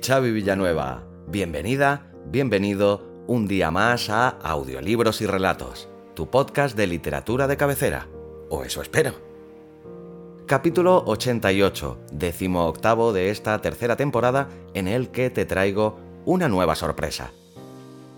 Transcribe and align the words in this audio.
Xavi 0.00 0.30
Villanueva. 0.30 1.02
Bienvenida, 1.26 2.10
bienvenido 2.26 3.02
un 3.26 3.46
día 3.46 3.70
más 3.70 4.08
a 4.10 4.28
Audiolibros 4.28 5.20
y 5.20 5.26
Relatos, 5.26 5.88
tu 6.14 6.30
podcast 6.30 6.76
de 6.76 6.86
literatura 6.86 7.46
de 7.46 7.56
cabecera. 7.56 8.06
O 8.48 8.64
eso 8.64 8.80
espero. 8.80 9.12
Capítulo 10.46 11.02
88, 11.06 11.98
décimo 12.12 12.66
octavo 12.66 13.12
de 13.12 13.30
esta 13.30 13.60
tercera 13.60 13.96
temporada 13.96 14.48
en 14.72 14.88
el 14.88 15.10
que 15.10 15.30
te 15.30 15.44
traigo 15.44 15.98
una 16.24 16.48
nueva 16.48 16.74
sorpresa. 16.74 17.32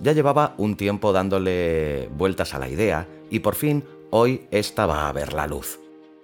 Ya 0.01 0.13
llevaba 0.13 0.55
un 0.59 0.77
tiempo 0.77 1.13
dándole 1.13 2.09
vueltas 2.17 2.55
a 2.55 2.59
la 2.59 2.69
idea 2.69 3.09
y 3.31 3.41
por 3.41 3.55
fin 3.55 3.85
hoy 4.11 4.47
esta 4.51 4.87
va 4.87 5.09
a 5.09 5.13
ver 5.13 5.33
la 5.33 5.47
luz. 5.47 5.80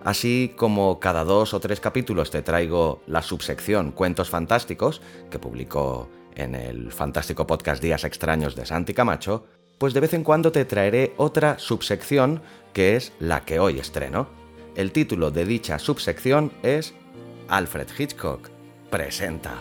Así 0.07 0.53
como 0.55 1.01
cada 1.01 1.25
dos 1.25 1.53
o 1.53 1.59
tres 1.59 1.81
capítulos 1.81 2.31
te 2.31 2.41
traigo 2.41 3.03
la 3.09 3.23
subsección 3.23 3.91
Cuentos 3.91 4.31
Fantásticos, 4.31 5.03
que 5.33 5.41
publicó 5.41 6.09
en 6.37 6.55
el 6.55 6.93
fantástico 6.93 7.45
podcast 7.45 7.83
Días 7.83 8.05
Extraños 8.05 8.55
de 8.55 8.67
Santi 8.67 8.95
Camacho, 8.95 9.49
pues 9.79 9.95
de 9.95 10.01
vez 10.01 10.15
en 10.15 10.23
cuando 10.23 10.53
te 10.53 10.65
traeré 10.65 11.13
otra 11.17 11.59
subsección 11.59 12.41
que 12.73 12.95
es 12.95 13.15
la 13.19 13.45
que 13.45 13.59
hoy 13.59 13.81
estreno. 13.81 14.29
El 14.77 14.93
título 14.93 15.33
de 15.33 15.45
dicha 15.45 15.81
subsección 15.81 16.53
es 16.63 16.95
Alfred 17.49 17.89
Hitchcock 17.99 18.49
presenta. 18.89 19.57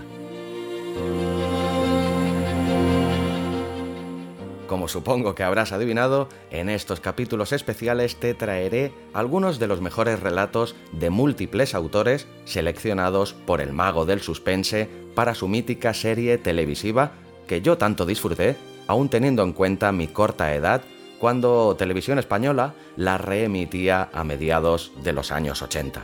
Como 4.68 4.88
supongo 4.88 5.36
que 5.36 5.44
habrás 5.44 5.72
adivinado, 5.72 6.28
en 6.50 6.70
estos 6.70 7.00
capítulos 7.00 7.52
especiales 7.52 8.16
te 8.16 8.34
traeré 8.34 8.92
algunos 9.14 9.60
de 9.60 9.68
los 9.68 9.80
mejores 9.80 10.20
relatos 10.20 10.76
de 10.92 11.12
múltiples 11.12 11.76
autores 11.76 12.28
seleccionados 12.46 13.34
por 13.34 13.62
el 13.62 13.74
mago 13.74 14.06
del 14.06 14.22
suspense 14.22 14.90
para 15.14 15.36
su 15.36 15.48
mítica 15.48 15.94
serie 15.94 16.40
televisiva 16.40 17.12
que 17.48 17.62
yo 17.62 17.78
tanto 17.78 18.08
disfruté, 18.08 18.56
aún 18.88 19.10
teniendo 19.10 19.44
en 19.44 19.54
cuenta 19.54 19.92
mi 19.92 20.08
corta 20.08 20.56
edad 20.56 20.82
cuando 21.20 21.76
Televisión 21.78 22.18
Española 22.18 22.74
la 22.98 23.18
reemitía 23.18 24.10
a 24.14 24.24
mediados 24.24 24.92
de 25.04 25.14
los 25.14 25.32
años 25.32 25.62
80. 25.62 26.04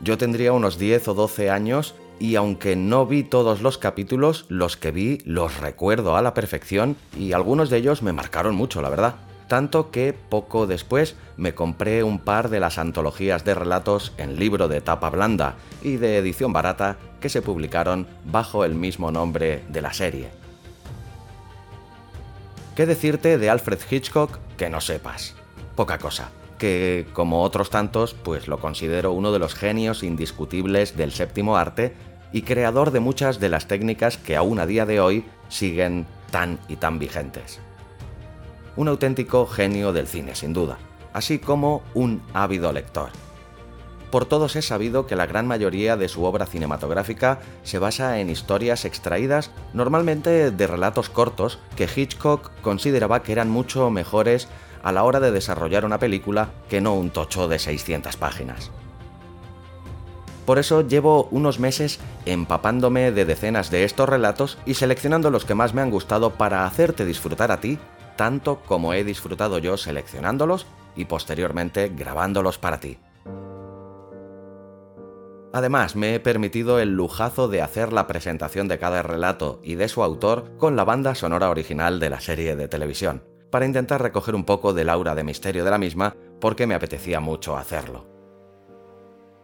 Yo 0.00 0.18
tendría 0.18 0.52
unos 0.52 0.78
10 0.78 1.08
o 1.08 1.14
12 1.14 1.50
años 1.50 1.94
y 2.18 2.36
aunque 2.36 2.76
no 2.76 3.06
vi 3.06 3.24
todos 3.24 3.62
los 3.62 3.78
capítulos, 3.78 4.46
los 4.48 4.76
que 4.76 4.90
vi 4.90 5.18
los 5.24 5.58
recuerdo 5.58 6.16
a 6.16 6.22
la 6.22 6.34
perfección 6.34 6.96
y 7.16 7.32
algunos 7.32 7.70
de 7.70 7.78
ellos 7.78 8.02
me 8.02 8.12
marcaron 8.12 8.54
mucho, 8.54 8.82
la 8.82 8.88
verdad. 8.88 9.16
Tanto 9.48 9.90
que 9.90 10.14
poco 10.14 10.66
después 10.66 11.16
me 11.36 11.54
compré 11.54 12.02
un 12.02 12.18
par 12.18 12.48
de 12.48 12.60
las 12.60 12.78
antologías 12.78 13.44
de 13.44 13.54
relatos 13.54 14.12
en 14.16 14.38
libro 14.38 14.68
de 14.68 14.80
tapa 14.80 15.10
blanda 15.10 15.56
y 15.82 15.96
de 15.96 16.16
edición 16.16 16.52
barata 16.52 16.96
que 17.20 17.28
se 17.28 17.42
publicaron 17.42 18.06
bajo 18.24 18.64
el 18.64 18.74
mismo 18.74 19.10
nombre 19.10 19.62
de 19.68 19.82
la 19.82 19.92
serie. 19.92 20.30
¿Qué 22.74 22.86
decirte 22.86 23.38
de 23.38 23.50
Alfred 23.50 23.78
Hitchcock 23.88 24.38
que 24.56 24.70
no 24.70 24.80
sepas? 24.80 25.34
Poca 25.76 25.98
cosa 25.98 26.30
que, 26.58 27.06
como 27.12 27.42
otros 27.42 27.70
tantos, 27.70 28.14
pues 28.14 28.48
lo 28.48 28.58
considero 28.58 29.12
uno 29.12 29.32
de 29.32 29.38
los 29.38 29.54
genios 29.54 30.02
indiscutibles 30.02 30.96
del 30.96 31.12
séptimo 31.12 31.56
arte 31.56 31.94
y 32.32 32.42
creador 32.42 32.90
de 32.90 33.00
muchas 33.00 33.40
de 33.40 33.48
las 33.48 33.68
técnicas 33.68 34.18
que 34.18 34.36
aún 34.36 34.58
a 34.58 34.66
día 34.66 34.86
de 34.86 35.00
hoy 35.00 35.24
siguen 35.48 36.06
tan 36.30 36.58
y 36.68 36.76
tan 36.76 36.98
vigentes. 36.98 37.60
Un 38.76 38.88
auténtico 38.88 39.46
genio 39.46 39.92
del 39.92 40.08
cine, 40.08 40.34
sin 40.34 40.52
duda, 40.52 40.78
así 41.12 41.38
como 41.38 41.82
un 41.94 42.22
ávido 42.32 42.72
lector. 42.72 43.10
Por 44.10 44.26
todos 44.26 44.54
es 44.54 44.66
sabido 44.66 45.06
que 45.06 45.16
la 45.16 45.26
gran 45.26 45.46
mayoría 45.46 45.96
de 45.96 46.08
su 46.08 46.24
obra 46.24 46.46
cinematográfica 46.46 47.40
se 47.64 47.80
basa 47.80 48.20
en 48.20 48.30
historias 48.30 48.84
extraídas 48.84 49.50
normalmente 49.72 50.52
de 50.52 50.66
relatos 50.68 51.08
cortos 51.08 51.58
que 51.74 51.88
Hitchcock 51.92 52.52
consideraba 52.62 53.24
que 53.24 53.32
eran 53.32 53.50
mucho 53.50 53.90
mejores 53.90 54.46
a 54.84 54.92
la 54.92 55.02
hora 55.02 55.18
de 55.18 55.32
desarrollar 55.32 55.84
una 55.84 55.98
película 55.98 56.50
que 56.68 56.82
no 56.82 56.94
un 56.94 57.10
tocho 57.10 57.48
de 57.48 57.58
600 57.58 58.16
páginas. 58.18 58.70
Por 60.44 60.58
eso 60.58 60.86
llevo 60.86 61.26
unos 61.30 61.58
meses 61.58 61.98
empapándome 62.26 63.10
de 63.10 63.24
decenas 63.24 63.70
de 63.70 63.84
estos 63.84 64.06
relatos 64.06 64.58
y 64.66 64.74
seleccionando 64.74 65.30
los 65.30 65.46
que 65.46 65.54
más 65.54 65.72
me 65.72 65.80
han 65.80 65.90
gustado 65.90 66.34
para 66.34 66.66
hacerte 66.66 67.06
disfrutar 67.06 67.50
a 67.50 67.60
ti, 67.60 67.78
tanto 68.16 68.60
como 68.60 68.92
he 68.92 69.04
disfrutado 69.04 69.56
yo 69.56 69.78
seleccionándolos 69.78 70.66
y 70.94 71.06
posteriormente 71.06 71.88
grabándolos 71.88 72.58
para 72.58 72.78
ti. 72.78 72.98
Además, 75.54 75.96
me 75.96 76.14
he 76.14 76.20
permitido 76.20 76.78
el 76.78 76.90
lujazo 76.90 77.48
de 77.48 77.62
hacer 77.62 77.92
la 77.92 78.06
presentación 78.06 78.68
de 78.68 78.78
cada 78.78 79.02
relato 79.02 79.60
y 79.62 79.76
de 79.76 79.88
su 79.88 80.02
autor 80.02 80.50
con 80.58 80.76
la 80.76 80.84
banda 80.84 81.14
sonora 81.14 81.48
original 81.48 82.00
de 82.00 82.10
la 82.10 82.20
serie 82.20 82.54
de 82.54 82.68
televisión 82.68 83.33
para 83.54 83.66
intentar 83.66 84.02
recoger 84.02 84.34
un 84.34 84.42
poco 84.42 84.74
del 84.74 84.88
aura 84.88 85.14
de 85.14 85.22
misterio 85.22 85.64
de 85.64 85.70
la 85.70 85.78
misma 85.78 86.16
porque 86.40 86.66
me 86.66 86.74
apetecía 86.74 87.20
mucho 87.20 87.56
hacerlo. 87.56 88.04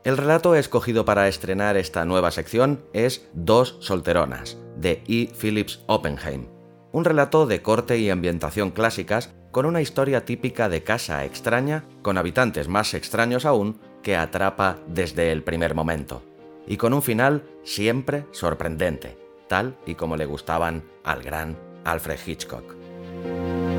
El 0.03 0.16
relato 0.16 0.56
escogido 0.56 1.04
para 1.04 1.28
estrenar 1.28 1.76
esta 1.76 2.04
nueva 2.04 2.32
sección 2.32 2.82
es 2.93 3.28
Dos 3.34 3.76
solteronas, 3.78 4.59
de 4.76 5.04
E. 5.06 5.28
Phillips 5.41 5.84
Oppenheim, 5.87 6.48
un 6.91 7.04
relato 7.04 7.47
de 7.47 7.62
corte 7.62 7.98
y 7.98 8.10
ambientación 8.10 8.72
clásicas 8.72 9.31
con 9.53 9.65
una 9.65 9.81
historia 9.81 10.25
típica 10.25 10.69
de 10.69 10.82
casa 10.82 11.25
extraña 11.25 11.84
con 12.03 12.19
habitantes 12.19 12.66
más 12.66 12.94
extraños 12.94 13.44
aún 13.44 13.78
que 14.03 14.16
atrapa 14.16 14.81
desde 14.88 15.31
el 15.31 15.44
primer 15.44 15.77
momento, 15.77 16.25
y 16.66 16.78
con 16.78 16.94
un 16.94 17.03
final 17.03 17.44
siempre 17.62 18.27
sorprendente, 18.32 19.16
tal 19.47 19.77
y 19.87 19.94
como 19.94 20.16
le 20.16 20.27
gustaban 20.27 20.82
al 21.04 21.22
gran 21.22 21.56
Alfred 21.84 22.19
Hitchcock. 22.27 23.70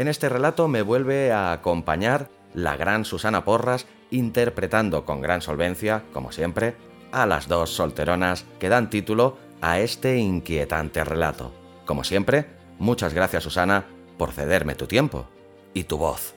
En 0.00 0.08
este 0.08 0.30
relato 0.30 0.66
me 0.66 0.80
vuelve 0.80 1.30
a 1.30 1.52
acompañar 1.52 2.30
la 2.54 2.74
gran 2.74 3.04
Susana 3.04 3.44
Porras 3.44 3.84
interpretando 4.10 5.04
con 5.04 5.20
gran 5.20 5.42
solvencia, 5.42 6.04
como 6.14 6.32
siempre, 6.32 6.74
a 7.12 7.26
las 7.26 7.48
dos 7.48 7.68
solteronas 7.68 8.46
que 8.58 8.70
dan 8.70 8.88
título 8.88 9.36
a 9.60 9.78
este 9.78 10.16
inquietante 10.16 11.04
relato. 11.04 11.52
Como 11.84 12.02
siempre, 12.02 12.46
muchas 12.78 13.12
gracias 13.12 13.42
Susana 13.42 13.84
por 14.16 14.32
cederme 14.32 14.74
tu 14.74 14.86
tiempo 14.86 15.26
y 15.74 15.84
tu 15.84 15.98
voz. 15.98 16.32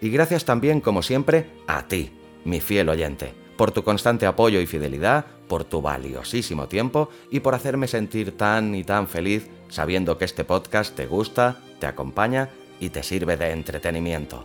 Y 0.00 0.10
gracias 0.10 0.44
también, 0.44 0.80
como 0.80 1.04
siempre, 1.04 1.62
a 1.68 1.86
ti, 1.86 2.10
mi 2.44 2.60
fiel 2.60 2.88
oyente, 2.88 3.34
por 3.56 3.70
tu 3.70 3.84
constante 3.84 4.26
apoyo 4.26 4.60
y 4.60 4.66
fidelidad, 4.66 5.26
por 5.46 5.62
tu 5.62 5.80
valiosísimo 5.80 6.66
tiempo 6.66 7.08
y 7.30 7.38
por 7.38 7.54
hacerme 7.54 7.86
sentir 7.86 8.36
tan 8.36 8.74
y 8.74 8.82
tan 8.82 9.06
feliz 9.06 9.48
sabiendo 9.68 10.18
que 10.18 10.24
este 10.24 10.44
podcast 10.44 10.96
te 10.96 11.06
gusta, 11.06 11.58
te 11.78 11.86
acompaña 11.86 12.50
y 12.80 12.90
te 12.90 13.02
sirve 13.02 13.36
de 13.36 13.50
entretenimiento. 13.52 14.44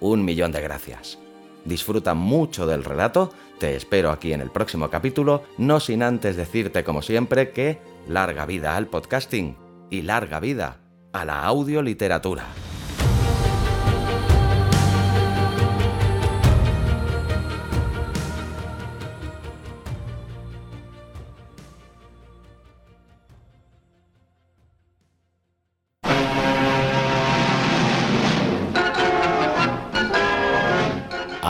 Un 0.00 0.24
millón 0.24 0.52
de 0.52 0.60
gracias. 0.60 1.18
Disfruta 1.64 2.14
mucho 2.14 2.66
del 2.66 2.84
relato, 2.84 3.32
te 3.58 3.74
espero 3.76 4.10
aquí 4.10 4.32
en 4.32 4.40
el 4.40 4.50
próximo 4.50 4.90
capítulo, 4.90 5.44
no 5.56 5.80
sin 5.80 6.02
antes 6.02 6.36
decirte 6.36 6.84
como 6.84 7.00
siempre 7.00 7.50
que 7.50 7.78
larga 8.06 8.44
vida 8.44 8.76
al 8.76 8.86
podcasting 8.86 9.56
y 9.90 10.02
larga 10.02 10.40
vida 10.40 10.80
a 11.12 11.24
la 11.24 11.42
audioliteratura. 11.44 12.44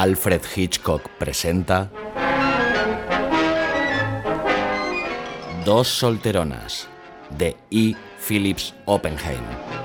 Alfred 0.04 0.42
Hitchcock 0.54 1.08
presenta 1.18 1.90
Dos 5.64 5.88
solteronas 5.88 6.86
de 7.30 7.56
E. 7.70 7.94
Phillips 8.18 8.74
Oppenheim. 8.84 9.83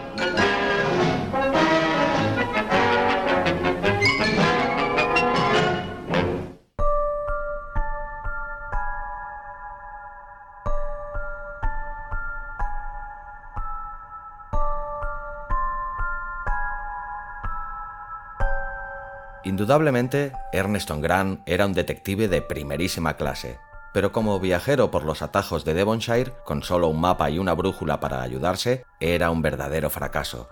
Indudablemente, 19.59 20.31
Erneston 20.53 21.01
Grant 21.01 21.41
era 21.45 21.65
un 21.65 21.73
detective 21.73 22.29
de 22.29 22.41
primerísima 22.41 23.17
clase, 23.17 23.59
pero 23.93 24.13
como 24.13 24.39
viajero 24.39 24.89
por 24.89 25.03
los 25.03 25.21
atajos 25.21 25.65
de 25.65 25.73
Devonshire, 25.73 26.31
con 26.45 26.63
solo 26.63 26.87
un 26.87 27.01
mapa 27.01 27.29
y 27.29 27.39
una 27.39 27.53
brújula 27.55 27.99
para 27.99 28.21
ayudarse, 28.21 28.85
era 29.01 29.31
un 29.31 29.41
verdadero 29.41 29.89
fracaso. 29.89 30.47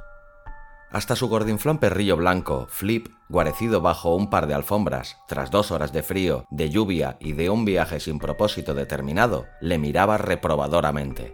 Hasta 0.91 1.15
su 1.15 1.29
gordinflón 1.29 1.77
perrillo 1.77 2.17
blanco, 2.17 2.67
Flip, 2.69 3.07
guarecido 3.29 3.79
bajo 3.79 4.13
un 4.13 4.29
par 4.29 4.45
de 4.45 4.55
alfombras, 4.55 5.15
tras 5.29 5.51
dos 5.51 5.71
horas 5.71 5.93
de 5.93 6.03
frío, 6.03 6.45
de 6.49 6.69
lluvia 6.69 7.15
y 7.21 7.31
de 7.31 7.49
un 7.49 7.63
viaje 7.63 8.01
sin 8.01 8.19
propósito 8.19 8.73
determinado, 8.73 9.45
le 9.61 9.77
miraba 9.77 10.17
reprobadoramente. 10.17 11.33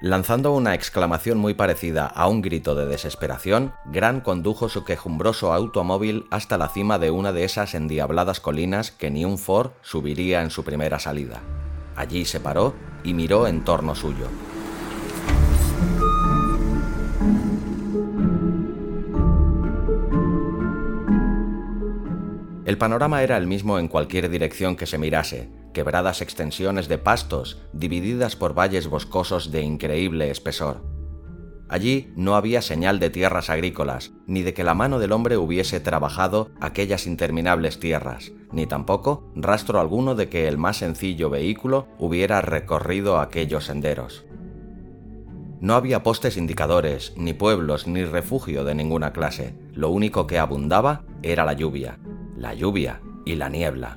Lanzando 0.00 0.52
una 0.52 0.74
exclamación 0.74 1.38
muy 1.38 1.54
parecida 1.54 2.06
a 2.06 2.28
un 2.28 2.40
grito 2.40 2.76
de 2.76 2.86
desesperación, 2.86 3.72
Grant 3.86 4.22
condujo 4.22 4.68
su 4.68 4.84
quejumbroso 4.84 5.52
automóvil 5.52 6.28
hasta 6.30 6.56
la 6.56 6.68
cima 6.68 7.00
de 7.00 7.10
una 7.10 7.32
de 7.32 7.42
esas 7.42 7.74
endiabladas 7.74 8.38
colinas 8.38 8.92
que 8.92 9.10
ni 9.10 9.24
un 9.24 9.38
Ford 9.38 9.72
subiría 9.82 10.42
en 10.42 10.50
su 10.50 10.62
primera 10.62 11.00
salida. 11.00 11.40
Allí 11.96 12.24
se 12.26 12.38
paró 12.38 12.74
y 13.02 13.12
miró 13.12 13.48
en 13.48 13.64
torno 13.64 13.96
suyo. 13.96 14.28
El 22.64 22.78
panorama 22.78 23.24
era 23.24 23.36
el 23.36 23.48
mismo 23.48 23.80
en 23.80 23.88
cualquier 23.88 24.28
dirección 24.28 24.76
que 24.76 24.86
se 24.86 24.98
mirase, 24.98 25.48
quebradas 25.78 26.22
extensiones 26.22 26.88
de 26.88 26.98
pastos 26.98 27.62
divididas 27.72 28.34
por 28.34 28.52
valles 28.52 28.88
boscosos 28.88 29.52
de 29.52 29.62
increíble 29.62 30.28
espesor. 30.28 30.82
Allí 31.68 32.12
no 32.16 32.34
había 32.34 32.62
señal 32.62 32.98
de 32.98 33.10
tierras 33.10 33.48
agrícolas, 33.48 34.10
ni 34.26 34.42
de 34.42 34.54
que 34.54 34.64
la 34.64 34.74
mano 34.74 34.98
del 34.98 35.12
hombre 35.12 35.36
hubiese 35.36 35.78
trabajado 35.78 36.50
aquellas 36.60 37.06
interminables 37.06 37.78
tierras, 37.78 38.32
ni 38.50 38.66
tampoco 38.66 39.30
rastro 39.36 39.78
alguno 39.78 40.16
de 40.16 40.28
que 40.28 40.48
el 40.48 40.58
más 40.58 40.78
sencillo 40.78 41.30
vehículo 41.30 41.86
hubiera 41.96 42.40
recorrido 42.40 43.20
aquellos 43.20 43.66
senderos. 43.66 44.24
No 45.60 45.74
había 45.74 46.02
postes 46.02 46.36
indicadores, 46.36 47.12
ni 47.16 47.34
pueblos, 47.34 47.86
ni 47.86 48.02
refugio 48.02 48.64
de 48.64 48.74
ninguna 48.74 49.12
clase. 49.12 49.54
Lo 49.74 49.90
único 49.90 50.26
que 50.26 50.40
abundaba 50.40 51.04
era 51.22 51.44
la 51.44 51.52
lluvia, 51.52 52.00
la 52.36 52.52
lluvia 52.52 53.00
y 53.24 53.36
la 53.36 53.48
niebla. 53.48 53.96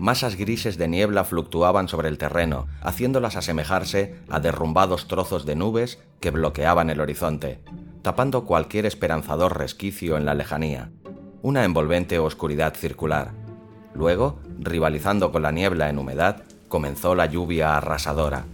Masas 0.00 0.36
grises 0.36 0.78
de 0.78 0.88
niebla 0.88 1.24
fluctuaban 1.24 1.86
sobre 1.86 2.08
el 2.08 2.16
terreno, 2.16 2.66
haciéndolas 2.80 3.36
asemejarse 3.36 4.16
a 4.30 4.40
derrumbados 4.40 5.06
trozos 5.08 5.44
de 5.44 5.56
nubes 5.56 5.98
que 6.20 6.30
bloqueaban 6.30 6.88
el 6.88 7.00
horizonte, 7.00 7.60
tapando 8.00 8.46
cualquier 8.46 8.86
esperanzador 8.86 9.58
resquicio 9.58 10.16
en 10.16 10.24
la 10.24 10.32
lejanía. 10.32 10.90
Una 11.42 11.64
envolvente 11.64 12.18
oscuridad 12.18 12.74
circular. 12.74 13.32
Luego, 13.94 14.40
rivalizando 14.58 15.32
con 15.32 15.42
la 15.42 15.52
niebla 15.52 15.90
en 15.90 15.98
humedad, 15.98 16.44
comenzó 16.68 17.14
la 17.14 17.26
lluvia 17.26 17.76
arrasadora 17.76 18.46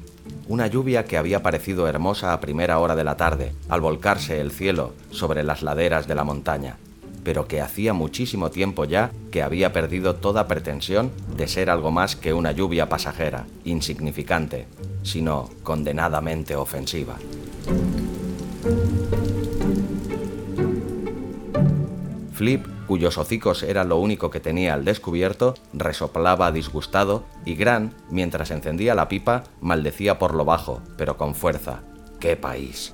una 0.48 0.68
lluvia 0.68 1.04
que 1.04 1.16
había 1.16 1.42
parecido 1.42 1.88
hermosa 1.88 2.32
a 2.32 2.40
primera 2.40 2.78
hora 2.78 2.94
de 2.94 3.04
la 3.04 3.16
tarde, 3.16 3.52
al 3.68 3.80
volcarse 3.80 4.40
el 4.40 4.52
cielo 4.52 4.94
sobre 5.10 5.42
las 5.42 5.62
laderas 5.62 6.06
de 6.06 6.14
la 6.14 6.24
montaña, 6.24 6.76
pero 7.26 7.48
que 7.48 7.60
hacía 7.60 7.92
muchísimo 7.92 8.52
tiempo 8.52 8.84
ya 8.84 9.10
que 9.32 9.42
había 9.42 9.72
perdido 9.72 10.14
toda 10.14 10.46
pretensión 10.46 11.10
de 11.36 11.48
ser 11.48 11.70
algo 11.70 11.90
más 11.90 12.14
que 12.14 12.32
una 12.32 12.52
lluvia 12.52 12.88
pasajera, 12.88 13.46
insignificante, 13.64 14.68
sino 15.02 15.50
condenadamente 15.64 16.54
ofensiva. 16.54 17.16
Flip 22.32 22.64
cuyos 22.86 23.18
hocicos 23.18 23.64
era 23.64 23.82
lo 23.82 23.98
único 23.98 24.30
que 24.30 24.38
tenía 24.38 24.74
al 24.74 24.84
descubierto, 24.84 25.54
resoplaba 25.72 26.52
disgustado 26.52 27.24
y 27.44 27.56
Gran, 27.56 27.92
mientras 28.08 28.52
encendía 28.52 28.94
la 28.94 29.08
pipa, 29.08 29.42
maldecía 29.60 30.20
por 30.20 30.32
lo 30.32 30.44
bajo, 30.44 30.80
pero 30.96 31.16
con 31.16 31.34
fuerza. 31.34 31.80
¡Qué 32.20 32.36
país! 32.36 32.92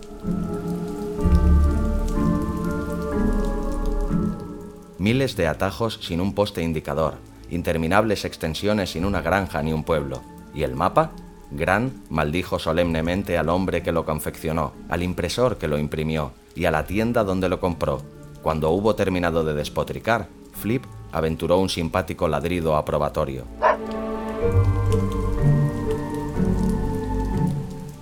Miles 5.02 5.34
de 5.34 5.48
atajos 5.48 5.98
sin 6.00 6.20
un 6.20 6.32
poste 6.32 6.62
indicador, 6.62 7.14
interminables 7.50 8.24
extensiones 8.24 8.90
sin 8.90 9.04
una 9.04 9.20
granja 9.20 9.60
ni 9.60 9.72
un 9.72 9.82
pueblo. 9.82 10.22
¿Y 10.54 10.62
el 10.62 10.76
mapa? 10.76 11.10
Gran 11.50 12.04
maldijo 12.08 12.60
solemnemente 12.60 13.36
al 13.36 13.48
hombre 13.48 13.82
que 13.82 13.90
lo 13.90 14.04
confeccionó, 14.04 14.74
al 14.88 15.02
impresor 15.02 15.58
que 15.58 15.66
lo 15.66 15.76
imprimió 15.76 16.30
y 16.54 16.66
a 16.66 16.70
la 16.70 16.86
tienda 16.86 17.24
donde 17.24 17.48
lo 17.48 17.58
compró, 17.58 18.00
cuando 18.44 18.70
hubo 18.70 18.94
terminado 18.94 19.42
de 19.42 19.54
despotricar, 19.54 20.28
Flip 20.52 20.84
aventuró 21.10 21.58
un 21.58 21.68
simpático 21.68 22.28
ladrido 22.28 22.76
aprobatorio. 22.76 23.44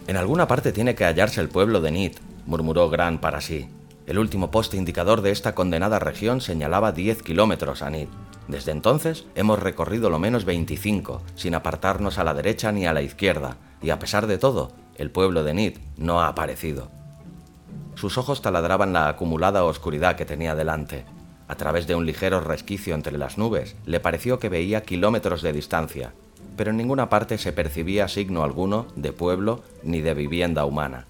En 0.06 0.18
alguna 0.18 0.46
parte 0.46 0.70
tiene 0.70 0.94
que 0.94 1.06
hallarse 1.06 1.40
el 1.40 1.48
pueblo 1.48 1.80
de 1.80 1.92
Nit, 1.92 2.18
murmuró 2.44 2.90
Grant 2.90 3.22
para 3.22 3.40
sí. 3.40 3.70
El 4.10 4.18
último 4.18 4.50
poste 4.50 4.76
indicador 4.76 5.22
de 5.22 5.30
esta 5.30 5.54
condenada 5.54 6.00
región 6.00 6.40
señalaba 6.40 6.90
10 6.90 7.22
kilómetros 7.22 7.80
a 7.80 7.90
Nit. 7.90 8.08
Desde 8.48 8.72
entonces 8.72 9.24
hemos 9.36 9.60
recorrido 9.60 10.10
lo 10.10 10.18
menos 10.18 10.44
25, 10.44 11.22
sin 11.36 11.54
apartarnos 11.54 12.18
a 12.18 12.24
la 12.24 12.34
derecha 12.34 12.72
ni 12.72 12.86
a 12.86 12.92
la 12.92 13.02
izquierda, 13.02 13.56
y 13.80 13.90
a 13.90 14.00
pesar 14.00 14.26
de 14.26 14.36
todo, 14.36 14.72
el 14.96 15.12
pueblo 15.12 15.44
de 15.44 15.54
Nit 15.54 15.78
no 15.96 16.20
ha 16.20 16.26
aparecido. 16.26 16.90
Sus 17.94 18.18
ojos 18.18 18.42
taladraban 18.42 18.92
la 18.92 19.08
acumulada 19.08 19.62
oscuridad 19.62 20.16
que 20.16 20.26
tenía 20.26 20.56
delante. 20.56 21.04
A 21.46 21.54
través 21.54 21.86
de 21.86 21.94
un 21.94 22.04
ligero 22.04 22.40
resquicio 22.40 22.96
entre 22.96 23.16
las 23.16 23.38
nubes, 23.38 23.76
le 23.86 24.00
pareció 24.00 24.40
que 24.40 24.48
veía 24.48 24.82
kilómetros 24.82 25.40
de 25.40 25.52
distancia, 25.52 26.14
pero 26.56 26.72
en 26.72 26.78
ninguna 26.78 27.10
parte 27.10 27.38
se 27.38 27.52
percibía 27.52 28.08
signo 28.08 28.42
alguno 28.42 28.88
de 28.96 29.12
pueblo 29.12 29.62
ni 29.84 30.00
de 30.00 30.14
vivienda 30.14 30.64
humana. 30.64 31.06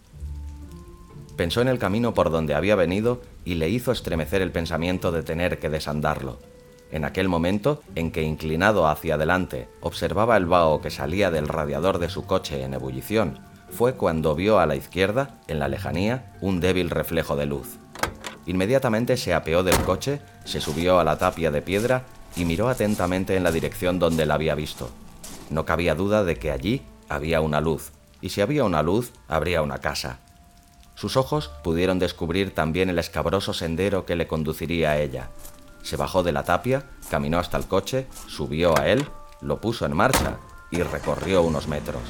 Pensó 1.41 1.63
en 1.63 1.69
el 1.69 1.79
camino 1.79 2.13
por 2.13 2.31
donde 2.31 2.55
había 2.55 2.77
venido 2.77 3.23
y 3.47 3.55
le 3.55 3.71
hizo 3.71 3.93
estremecer 3.93 4.43
el 4.43 4.53
pensamiento 4.53 5.11
de 5.11 5.23
tener 5.23 5.59
que 5.59 5.71
desandarlo. 5.71 6.39
En 6.93 7.07
aquel 7.07 7.31
momento 7.31 7.81
en 7.95 8.11
que, 8.11 8.21
inclinado 8.21 8.87
hacia 8.87 9.15
adelante, 9.15 9.67
observaba 9.81 10.37
el 10.37 10.45
vaho 10.45 10.83
que 10.83 10.91
salía 10.91 11.31
del 11.31 11.49
radiador 11.49 11.99
de 11.99 12.11
su 12.11 12.27
coche 12.27 12.63
en 12.63 12.75
ebullición 12.75 13.39
fue 13.71 13.95
cuando 13.95 14.35
vio 14.35 14.59
a 14.59 14.67
la 14.67 14.77
izquierda, 14.77 15.41
en 15.49 15.61
la 15.61 15.69
lejanía, 15.69 16.37
un 16.43 16.61
débil 16.61 16.91
reflejo 16.91 17.37
de 17.37 17.47
luz. 17.47 17.79
Inmediatamente 18.45 19.17
se 19.17 19.33
apeó 19.33 19.63
del 19.63 19.79
coche, 19.79 20.21
se 20.45 20.61
subió 20.61 21.01
a 21.01 21.05
la 21.05 21.17
tapia 21.17 21.51
de 21.51 21.63
piedra 21.63 22.03
y 22.37 22.45
miró 22.45 22.69
atentamente 22.69 23.35
en 23.35 23.45
la 23.45 23.51
dirección 23.51 23.99
donde 23.99 24.27
la 24.27 24.35
había 24.35 24.55
visto. 24.55 24.91
No 25.49 25.65
cabía 25.65 25.95
duda 25.95 26.23
de 26.23 26.37
que 26.37 26.51
allí 26.51 26.83
había 27.09 27.41
una 27.41 27.63
luz, 27.63 27.93
y 28.21 28.29
si 28.29 28.43
había 28.43 28.65
una 28.65 28.83
luz, 28.83 29.13
habría 29.27 29.63
una 29.63 29.79
casa. 29.79 30.19
Sus 31.01 31.17
ojos 31.17 31.51
pudieron 31.65 31.99
descubrir 31.99 32.55
también 32.55 32.91
el 32.91 32.99
escabroso 32.99 33.55
sendero 33.55 34.05
que 34.05 34.17
le 34.17 34.27
conduciría 34.27 34.91
a 34.91 34.99
ella. 34.99 35.31
Se 35.83 35.97
bajó 35.97 36.23
de 36.23 36.33
la 36.33 36.45
tapia, 36.45 36.85
caminó 37.09 37.39
hasta 37.39 37.57
el 37.57 37.65
coche, 37.65 38.07
subió 38.27 38.79
a 38.79 38.87
él, 38.87 39.07
lo 39.41 39.63
puso 39.63 39.87
en 39.87 39.97
marcha 39.97 40.37
y 40.71 40.83
recorrió 40.83 41.41
unos 41.41 41.69
metros. 41.69 42.03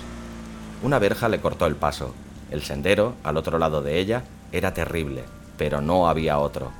Una 0.82 0.98
verja 0.98 1.28
le 1.28 1.40
cortó 1.40 1.66
el 1.66 1.76
paso. 1.76 2.12
El 2.50 2.62
sendero, 2.62 3.14
al 3.22 3.36
otro 3.36 3.60
lado 3.60 3.80
de 3.80 4.00
ella, 4.00 4.24
era 4.50 4.74
terrible, 4.74 5.22
pero 5.56 5.80
no 5.80 6.08
había 6.08 6.40
otro. 6.40 6.72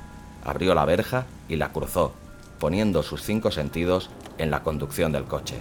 Abrió 0.43 0.75
la 0.75 0.83
verja 0.83 1.27
y 1.47 1.55
la 1.55 1.71
cruzó, 1.71 2.11
poniendo 2.59 3.03
sus 3.03 3.23
cinco 3.23 3.51
sentidos 3.51 4.09
en 4.37 4.51
la 4.51 4.63
conducción 4.63 5.13
del 5.13 5.23
coche. 5.23 5.59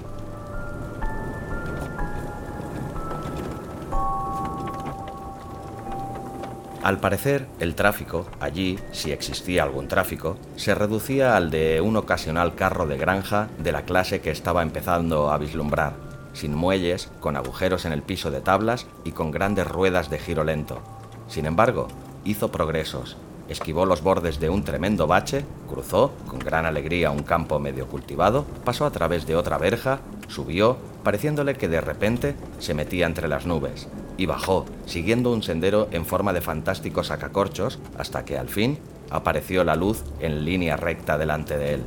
Al 6.83 6.99
parecer, 6.99 7.47
el 7.61 7.75
tráfico, 7.75 8.27
allí, 8.41 8.79
si 8.93 9.13
existía 9.13 9.63
algún 9.63 9.89
tráfico, 9.89 10.39
se 10.57 10.75
reducía 10.75 11.37
al 11.37 11.51
de 11.51 11.81
un 11.81 11.97
ocasional 11.97 12.55
carro 12.55 12.87
de 12.87 12.97
granja 12.97 13.49
de 13.59 13.73
la 13.73 13.83
clase 13.83 14.21
que 14.21 14.31
estaba 14.31 14.63
empezando 14.63 15.31
a 15.31 15.39
vislumbrar 15.39 16.11
sin 16.33 16.55
muelles, 16.55 17.11
con 17.21 17.37
agujeros 17.37 17.85
en 17.85 17.93
el 17.93 18.03
piso 18.03 18.31
de 18.31 18.41
tablas 18.41 18.87
y 19.05 19.13
con 19.13 19.31
grandes 19.31 19.67
ruedas 19.67 20.11
de 20.11 20.19
giro 20.19 20.45
lento. 20.45 20.81
Sin 21.29 21.47
embargo, 21.47 21.89
hizo 22.25 22.51
progresos, 22.51 23.17
esquivó 23.49 23.87
los 23.87 24.03
bordes 24.03 24.41
de 24.41 24.49
un 24.49 24.65
tremendo 24.65 25.07
bache, 25.07 25.45
cruzó, 25.69 26.13
con 26.27 26.39
gran 26.39 26.67
alegría, 26.67 27.11
un 27.11 27.23
campo 27.23 27.59
medio 27.59 27.87
cultivado, 27.87 28.45
pasó 28.65 28.87
a 28.87 28.91
través 28.91 29.27
de 29.27 29.37
otra 29.37 29.59
verja, 29.59 30.01
subió, 30.29 30.77
pareciéndole 31.03 31.55
que 31.55 31.69
de 31.69 31.81
repente 31.81 32.35
se 32.59 32.75
metía 32.75 33.07
entre 33.07 33.29
las 33.29 33.47
nubes, 33.47 33.89
y 34.21 34.27
bajó, 34.27 34.67
siguiendo 34.85 35.33
un 35.33 35.43
sendero 35.43 35.89
en 35.93 36.05
forma 36.05 36.35
de 36.35 36.43
fantásticos 36.43 37.07
sacacorchos, 37.07 37.79
hasta 37.97 38.27
que 38.27 38.37
al 38.37 38.51
fin 38.51 38.79
apareció 39.09 39.65
la 39.65 39.77
luz 39.77 40.05
en 40.21 40.45
línea 40.45 40.77
recta 40.77 41.17
delante 41.17 41.57
de 41.57 41.73
él. 41.73 41.83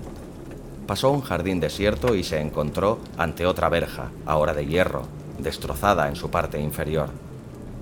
Pasó 0.88 1.12
un 1.12 1.22
jardín 1.22 1.60
desierto 1.60 2.16
y 2.16 2.24
se 2.24 2.42
encontró 2.42 2.98
ante 3.20 3.46
otra 3.46 3.70
verja, 3.70 4.10
ahora 4.26 4.56
de 4.56 4.66
hierro, 4.66 5.04
destrozada 5.38 6.08
en 6.08 6.16
su 6.16 6.32
parte 6.32 6.60
inferior. 6.60 7.10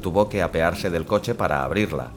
Tuvo 0.01 0.27
que 0.27 0.41
apearse 0.41 0.89
del 0.89 1.05
coche 1.05 1.33
para 1.33 1.63
abrirla, 1.63 2.09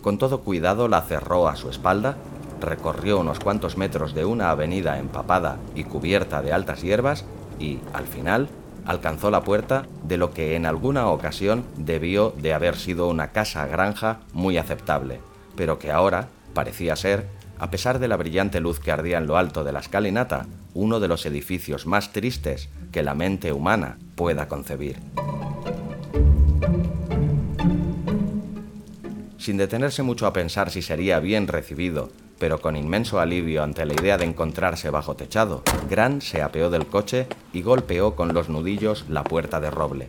con 0.00 0.16
todo 0.16 0.42
cuidado 0.42 0.86
la 0.86 1.02
cerró 1.02 1.48
a 1.48 1.56
su 1.56 1.70
espalda, 1.70 2.18
recorrió 2.60 3.18
unos 3.18 3.40
cuantos 3.40 3.76
metros 3.76 4.14
de 4.14 4.24
una 4.24 4.52
avenida 4.52 5.00
empapada 5.00 5.56
y 5.74 5.82
cubierta 5.82 6.40
de 6.40 6.52
altas 6.52 6.82
hierbas 6.82 7.24
y, 7.58 7.80
al 7.92 8.06
final, 8.06 8.48
alcanzó 8.84 9.30
la 9.30 9.42
puerta 9.42 9.86
de 10.04 10.16
lo 10.16 10.32
que 10.32 10.56
en 10.56 10.66
alguna 10.66 11.08
ocasión 11.08 11.64
debió 11.76 12.34
de 12.36 12.54
haber 12.54 12.76
sido 12.76 13.08
una 13.08 13.32
casa 13.32 13.66
granja 13.66 14.20
muy 14.32 14.58
aceptable, 14.58 15.20
pero 15.56 15.78
que 15.78 15.90
ahora 15.90 16.28
parecía 16.54 16.96
ser, 16.96 17.26
a 17.58 17.70
pesar 17.70 17.98
de 17.98 18.08
la 18.08 18.16
brillante 18.16 18.60
luz 18.60 18.80
que 18.80 18.92
ardía 18.92 19.18
en 19.18 19.26
lo 19.26 19.36
alto 19.36 19.64
de 19.64 19.72
la 19.72 19.80
escalinata, 19.80 20.46
uno 20.74 21.00
de 21.00 21.08
los 21.08 21.26
edificios 21.26 21.86
más 21.86 22.12
tristes 22.12 22.68
que 22.92 23.02
la 23.02 23.14
mente 23.14 23.52
humana 23.52 23.98
pueda 24.14 24.48
concebir. 24.48 24.96
sin 29.40 29.56
detenerse 29.56 30.02
mucho 30.02 30.26
a 30.26 30.32
pensar 30.32 30.70
si 30.70 30.82
sería 30.82 31.18
bien 31.18 31.48
recibido, 31.48 32.10
pero 32.40 32.58
con 32.58 32.74
inmenso 32.74 33.20
alivio 33.20 33.62
ante 33.62 33.84
la 33.84 33.92
idea 33.92 34.16
de 34.16 34.24
encontrarse 34.24 34.88
bajo 34.88 35.14
techado, 35.14 35.62
Gran 35.90 36.22
se 36.22 36.40
apeó 36.40 36.70
del 36.70 36.86
coche 36.86 37.26
y 37.52 37.60
golpeó 37.60 38.16
con 38.16 38.32
los 38.32 38.48
nudillos 38.48 39.04
la 39.10 39.22
puerta 39.22 39.60
de 39.60 39.70
roble. 39.70 40.06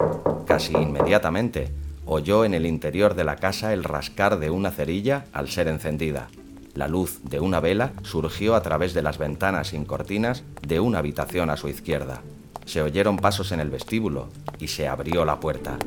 Casi 0.47 0.73
inmediatamente, 0.73 1.73
oyó 2.05 2.45
en 2.45 2.53
el 2.53 2.65
interior 2.65 3.15
de 3.15 3.25
la 3.25 3.35
casa 3.35 3.73
el 3.73 3.83
rascar 3.83 4.39
de 4.39 4.49
una 4.49 4.71
cerilla 4.71 5.25
al 5.33 5.49
ser 5.49 5.67
encendida. 5.67 6.29
La 6.73 6.87
luz 6.87 7.19
de 7.23 7.41
una 7.41 7.59
vela 7.59 7.91
surgió 8.03 8.55
a 8.55 8.61
través 8.61 8.93
de 8.93 9.01
las 9.01 9.17
ventanas 9.17 9.67
sin 9.67 9.83
cortinas 9.83 10.45
de 10.65 10.79
una 10.79 10.99
habitación 10.99 11.49
a 11.49 11.57
su 11.57 11.67
izquierda. 11.67 12.21
Se 12.63 12.81
oyeron 12.81 13.17
pasos 13.17 13.51
en 13.51 13.59
el 13.59 13.69
vestíbulo 13.69 14.29
y 14.57 14.69
se 14.69 14.87
abrió 14.87 15.25
la 15.25 15.41
puerta. 15.41 15.77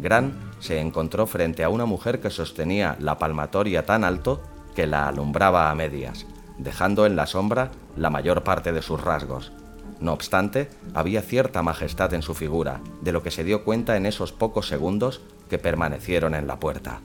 Gran 0.00 0.47
se 0.60 0.80
encontró 0.80 1.26
frente 1.26 1.64
a 1.64 1.68
una 1.68 1.86
mujer 1.86 2.20
que 2.20 2.30
sostenía 2.30 2.96
la 3.00 3.18
palmatoria 3.18 3.86
tan 3.86 4.04
alto 4.04 4.42
que 4.74 4.86
la 4.86 5.08
alumbraba 5.08 5.70
a 5.70 5.74
medias, 5.74 6.26
dejando 6.58 7.06
en 7.06 7.16
la 7.16 7.26
sombra 7.26 7.70
la 7.96 8.10
mayor 8.10 8.44
parte 8.44 8.72
de 8.72 8.82
sus 8.82 9.00
rasgos. 9.00 9.52
No 10.00 10.12
obstante, 10.12 10.68
había 10.94 11.22
cierta 11.22 11.62
majestad 11.62 12.14
en 12.14 12.22
su 12.22 12.34
figura, 12.34 12.80
de 13.00 13.12
lo 13.12 13.22
que 13.22 13.30
se 13.30 13.44
dio 13.44 13.64
cuenta 13.64 13.96
en 13.96 14.06
esos 14.06 14.32
pocos 14.32 14.68
segundos 14.68 15.20
que 15.48 15.58
permanecieron 15.58 16.34
en 16.34 16.46
la 16.46 16.60
puerta. 16.60 17.00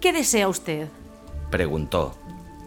¿Qué 0.00 0.12
desea 0.12 0.48
usted? 0.48 0.88
preguntó. 1.50 2.14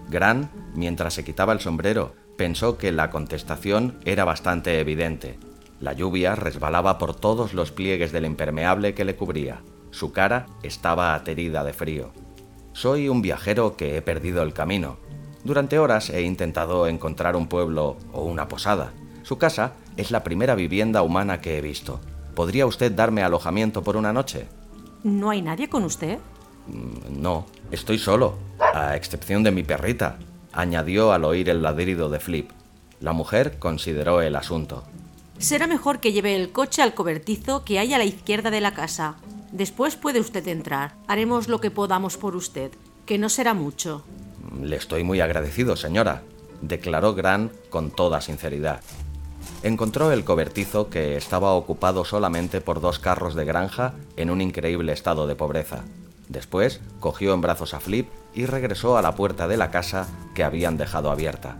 Gran, 0.09 0.49
mientras 0.73 1.13
se 1.13 1.23
quitaba 1.23 1.53
el 1.53 1.59
sombrero, 1.59 2.13
pensó 2.37 2.77
que 2.77 2.91
la 2.91 3.09
contestación 3.09 3.99
era 4.05 4.25
bastante 4.25 4.79
evidente, 4.79 5.37
la 5.79 5.93
lluvia 5.93 6.35
resbalaba 6.35 6.97
por 6.97 7.15
todos 7.15 7.53
los 7.53 7.71
pliegues 7.71 8.11
del 8.11 8.25
impermeable 8.25 8.93
que 8.93 9.05
le 9.05 9.15
cubría. 9.15 9.61
Su 9.91 10.11
cara 10.11 10.47
estaba 10.63 11.13
aterida 11.13 11.63
de 11.63 11.73
frío. 11.73 12.11
Soy 12.73 13.09
un 13.09 13.21
viajero 13.21 13.75
que 13.75 13.97
he 13.97 14.01
perdido 14.01 14.43
el 14.43 14.53
camino. 14.53 14.97
Durante 15.43 15.79
horas 15.79 16.09
he 16.09 16.21
intentado 16.23 16.87
encontrar 16.87 17.35
un 17.35 17.47
pueblo 17.47 17.97
o 18.11 18.23
una 18.23 18.47
posada. 18.47 18.93
Su 19.23 19.37
casa 19.37 19.73
es 19.97 20.11
la 20.11 20.23
primera 20.23 20.55
vivienda 20.55 21.01
humana 21.01 21.39
que 21.39 21.57
he 21.57 21.61
visto. 21.61 21.99
¿Podría 22.35 22.65
usted 22.65 22.91
darme 22.91 23.23
alojamiento 23.23 23.83
por 23.83 23.95
una 23.95 24.11
noche? 24.11 24.47
¿No 25.03 25.29
hay 25.29 25.41
nadie 25.41 25.69
con 25.69 25.83
usted? 25.83 26.19
Mm, 26.67 27.21
no, 27.21 27.45
estoy 27.71 27.97
solo, 27.97 28.35
a 28.59 28.95
excepción 28.95 29.43
de 29.43 29.51
mi 29.51 29.63
perrita, 29.63 30.17
añadió 30.51 31.13
al 31.13 31.25
oír 31.25 31.49
el 31.49 31.61
ladrido 31.61 32.09
de 32.09 32.19
Flip. 32.19 32.49
La 32.99 33.13
mujer 33.13 33.57
consideró 33.59 34.21
el 34.21 34.35
asunto. 34.35 34.83
Será 35.37 35.67
mejor 35.67 35.99
que 35.99 36.13
lleve 36.13 36.35
el 36.35 36.51
coche 36.51 36.81
al 36.81 36.93
cobertizo 36.93 37.63
que 37.65 37.77
hay 37.79 37.93
a 37.93 37.97
la 37.97 38.05
izquierda 38.05 38.49
de 38.49 38.61
la 38.61 38.73
casa. 38.73 39.15
Después 39.51 39.95
puede 39.95 40.19
usted 40.19 40.47
entrar. 40.47 40.95
Haremos 41.07 41.47
lo 41.47 41.59
que 41.59 41.71
podamos 41.71 42.17
por 42.17 42.35
usted, 42.35 42.71
que 43.05 43.17
no 43.17 43.29
será 43.29 43.53
mucho. 43.53 44.03
Le 44.61 44.75
estoy 44.75 45.03
muy 45.03 45.19
agradecido, 45.21 45.75
señora, 45.75 46.23
declaró 46.61 47.13
Gran 47.13 47.51
con 47.69 47.91
toda 47.91 48.21
sinceridad. 48.21 48.81
Encontró 49.63 50.11
el 50.11 50.23
cobertizo 50.23 50.89
que 50.89 51.15
estaba 51.17 51.53
ocupado 51.53 52.05
solamente 52.05 52.61
por 52.61 52.81
dos 52.81 52.99
carros 52.99 53.35
de 53.35 53.45
granja 53.45 53.93
en 54.15 54.29
un 54.29 54.41
increíble 54.41 54.93
estado 54.93 55.27
de 55.27 55.35
pobreza. 55.35 55.83
Después 56.29 56.81
cogió 56.99 57.33
en 57.33 57.41
brazos 57.41 57.73
a 57.73 57.79
Flip 57.79 58.07
y 58.33 58.45
regresó 58.45 58.97
a 58.97 59.01
la 59.01 59.15
puerta 59.15 59.47
de 59.47 59.57
la 59.57 59.71
casa 59.71 60.07
que 60.33 60.43
habían 60.43 60.77
dejado 60.77 61.11
abierta. 61.11 61.57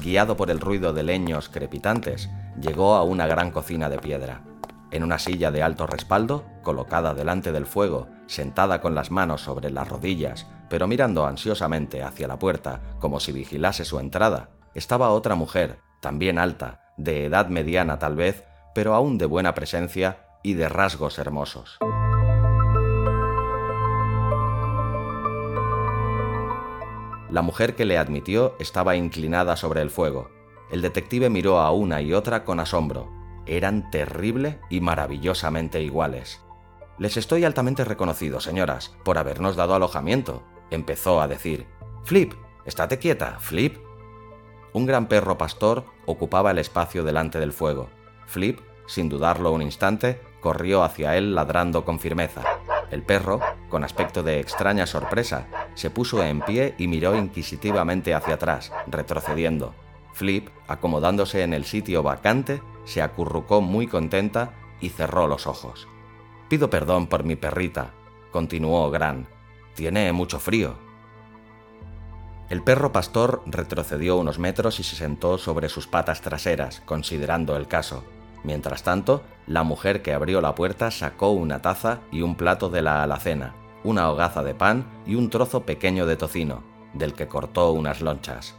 Guiado 0.00 0.34
por 0.36 0.50
el 0.50 0.60
ruido 0.60 0.94
de 0.94 1.02
leños 1.02 1.50
crepitantes, 1.50 2.30
llegó 2.58 2.94
a 2.94 3.02
una 3.02 3.26
gran 3.26 3.50
cocina 3.50 3.90
de 3.90 3.98
piedra. 3.98 4.42
En 4.90 5.04
una 5.04 5.18
silla 5.18 5.50
de 5.50 5.62
alto 5.62 5.86
respaldo, 5.86 6.46
colocada 6.62 7.12
delante 7.12 7.52
del 7.52 7.66
fuego, 7.66 8.08
sentada 8.26 8.80
con 8.80 8.94
las 8.94 9.10
manos 9.10 9.42
sobre 9.42 9.70
las 9.70 9.88
rodillas, 9.88 10.46
pero 10.70 10.86
mirando 10.86 11.26
ansiosamente 11.26 12.02
hacia 12.02 12.28
la 12.28 12.38
puerta 12.38 12.80
como 12.98 13.20
si 13.20 13.32
vigilase 13.32 13.84
su 13.84 14.00
entrada, 14.00 14.48
estaba 14.74 15.10
otra 15.10 15.34
mujer, 15.34 15.80
también 16.00 16.38
alta, 16.38 16.80
de 16.96 17.26
edad 17.26 17.48
mediana 17.48 17.98
tal 17.98 18.16
vez, 18.16 18.44
pero 18.74 18.94
aún 18.94 19.18
de 19.18 19.26
buena 19.26 19.54
presencia 19.54 20.24
y 20.42 20.54
de 20.54 20.68
rasgos 20.68 21.18
hermosos. 21.18 21.78
La 27.30 27.42
mujer 27.42 27.76
que 27.76 27.84
le 27.84 27.98
admitió 27.98 28.56
estaba 28.58 28.96
inclinada 28.96 29.56
sobre 29.56 29.82
el 29.82 29.90
fuego, 29.90 30.30
el 30.70 30.82
detective 30.82 31.30
miró 31.30 31.58
a 31.58 31.72
una 31.72 32.00
y 32.00 32.12
otra 32.12 32.44
con 32.44 32.60
asombro. 32.60 33.10
Eran 33.46 33.90
terrible 33.90 34.60
y 34.70 34.80
maravillosamente 34.80 35.82
iguales. 35.82 36.40
Les 36.98 37.16
estoy 37.16 37.44
altamente 37.44 37.84
reconocido, 37.84 38.40
señoras, 38.40 38.94
por 39.04 39.18
habernos 39.18 39.56
dado 39.56 39.74
alojamiento, 39.74 40.44
empezó 40.70 41.20
a 41.20 41.26
decir. 41.26 41.66
Flip, 42.04 42.34
estate 42.64 42.98
quieta, 42.98 43.38
Flip. 43.40 43.78
Un 44.72 44.86
gran 44.86 45.08
perro 45.08 45.36
pastor 45.36 45.86
ocupaba 46.06 46.52
el 46.52 46.58
espacio 46.58 47.02
delante 47.02 47.40
del 47.40 47.52
fuego. 47.52 47.88
Flip, 48.26 48.60
sin 48.86 49.08
dudarlo 49.08 49.52
un 49.52 49.62
instante, 49.62 50.20
corrió 50.40 50.84
hacia 50.84 51.16
él 51.16 51.34
ladrando 51.34 51.84
con 51.84 51.98
firmeza. 51.98 52.44
El 52.90 53.02
perro, 53.02 53.40
con 53.68 53.84
aspecto 53.84 54.22
de 54.22 54.40
extraña 54.40 54.86
sorpresa, 54.86 55.46
se 55.74 55.90
puso 55.90 56.22
en 56.24 56.40
pie 56.40 56.74
y 56.76 56.88
miró 56.88 57.16
inquisitivamente 57.16 58.14
hacia 58.14 58.34
atrás, 58.34 58.72
retrocediendo. 58.88 59.74
Flip, 60.12 60.48
acomodándose 60.66 61.42
en 61.42 61.54
el 61.54 61.64
sitio 61.64 62.02
vacante, 62.02 62.60
se 62.84 63.00
acurrucó 63.00 63.60
muy 63.60 63.86
contenta 63.86 64.52
y 64.80 64.88
cerró 64.88 65.28
los 65.28 65.46
ojos. 65.46 65.86
Pido 66.48 66.68
perdón 66.68 67.06
por 67.06 67.22
mi 67.22 67.36
perrita, 67.36 67.92
continuó 68.32 68.90
Gran. 68.90 69.28
Tiene 69.74 70.12
mucho 70.12 70.40
frío. 70.40 70.74
El 72.48 72.62
perro 72.62 72.90
pastor 72.90 73.42
retrocedió 73.46 74.16
unos 74.16 74.40
metros 74.40 74.80
y 74.80 74.82
se 74.82 74.96
sentó 74.96 75.38
sobre 75.38 75.68
sus 75.68 75.86
patas 75.86 76.20
traseras, 76.20 76.82
considerando 76.84 77.56
el 77.56 77.68
caso. 77.68 78.02
Mientras 78.42 78.82
tanto, 78.82 79.22
la 79.46 79.64
mujer 79.64 80.02
que 80.02 80.14
abrió 80.14 80.40
la 80.40 80.54
puerta 80.54 80.90
sacó 80.90 81.30
una 81.30 81.60
taza 81.60 82.00
y 82.10 82.22
un 82.22 82.36
plato 82.36 82.70
de 82.70 82.82
la 82.82 83.02
alacena, 83.02 83.54
una 83.84 84.10
hogaza 84.10 84.42
de 84.42 84.54
pan 84.54 84.86
y 85.06 85.14
un 85.14 85.30
trozo 85.30 85.64
pequeño 85.66 86.06
de 86.06 86.16
tocino, 86.16 86.62
del 86.94 87.14
que 87.14 87.28
cortó 87.28 87.72
unas 87.72 88.00
lonchas. 88.00 88.56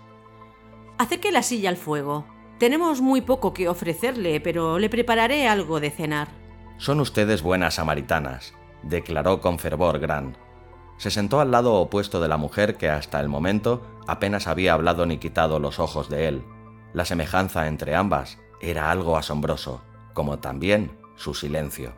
Acerque 0.98 1.32
la 1.32 1.44
silla 1.44 1.70
al 1.70 1.78
fuego. 1.78 2.26
Tenemos 2.60 3.02
muy 3.02 3.22
poco 3.22 3.54
que 3.54 3.68
ofrecerle, 3.68 4.40
pero 4.40 4.78
le 4.78 4.90
prepararé 4.90 5.48
algo 5.48 5.80
de 5.80 5.90
cenar. 5.90 6.28
Son 6.78 7.00
ustedes 7.00 7.42
buenas 7.42 7.76
samaritanas, 7.76 8.54
declaró 8.84 9.42
con 9.42 9.58
fervor 9.58 10.00
Gran. 10.00 10.38
Se 10.98 11.10
sentó 11.10 11.40
al 11.40 11.50
lado 11.50 11.74
opuesto 11.74 12.22
de 12.22 12.28
la 12.28 12.38
mujer 12.38 12.78
que 12.78 12.90
hasta 12.90 13.20
el 13.20 13.30
momento 13.30 13.82
apenas 14.08 14.46
había 14.46 14.74
hablado 14.74 15.08
ni 15.08 15.18
quitado 15.18 15.60
los 15.60 15.80
ojos 15.80 16.10
de 16.10 16.28
él. 16.28 16.44
La 16.94 17.06
semejanza 17.06 17.68
entre 17.68 17.96
ambas 17.96 18.38
era 18.62 18.92
algo 18.92 19.18
asombroso, 19.18 19.82
como 20.14 20.40
también 20.40 20.98
su 21.16 21.34
silencio. 21.34 21.94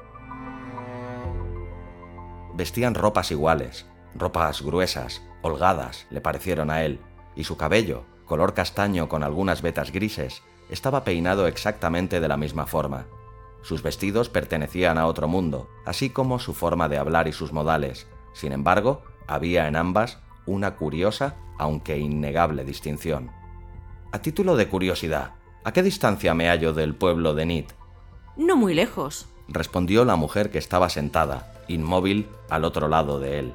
Vestían 2.55 2.95
ropas 2.95 3.31
iguales, 3.31 3.85
ropas 4.15 4.61
gruesas, 4.61 5.21
holgadas, 5.41 6.07
le 6.09 6.21
parecieron 6.21 6.69
a 6.69 6.83
él, 6.83 6.99
y 7.35 7.43
su 7.43 7.57
cabello, 7.57 8.05
color 8.25 8.53
castaño 8.53 9.09
con 9.09 9.23
algunas 9.23 9.61
vetas 9.61 9.91
grises, 9.91 10.41
estaba 10.69 11.03
peinado 11.03 11.47
exactamente 11.47 12.19
de 12.19 12.27
la 12.27 12.37
misma 12.37 12.65
forma. 12.65 13.05
Sus 13.61 13.81
vestidos 13.81 14.29
pertenecían 14.29 14.97
a 14.97 15.07
otro 15.07 15.27
mundo, 15.27 15.69
así 15.85 16.09
como 16.09 16.39
su 16.39 16.53
forma 16.53 16.89
de 16.89 16.97
hablar 16.97 17.27
y 17.27 17.33
sus 17.33 17.53
modales. 17.53 18.07
Sin 18.33 18.51
embargo, 18.51 19.03
había 19.27 19.67
en 19.67 19.75
ambas 19.75 20.19
una 20.45 20.75
curiosa, 20.75 21.35
aunque 21.57 21.97
innegable 21.97 22.65
distinción. 22.65 23.31
A 24.11 24.19
título 24.19 24.55
de 24.55 24.67
curiosidad, 24.67 25.35
¿a 25.63 25.73
qué 25.73 25.83
distancia 25.83 26.33
me 26.33 26.47
hallo 26.47 26.73
del 26.73 26.95
pueblo 26.95 27.33
de 27.33 27.45
Nit? 27.45 27.71
No 28.35 28.55
muy 28.55 28.73
lejos, 28.73 29.27
respondió 29.47 30.05
la 30.05 30.15
mujer 30.15 30.51
que 30.51 30.57
estaba 30.57 30.89
sentada, 30.89 31.53
inmóvil, 31.67 32.27
al 32.49 32.65
otro 32.65 32.87
lado 32.87 33.19
de 33.19 33.39
él. 33.39 33.53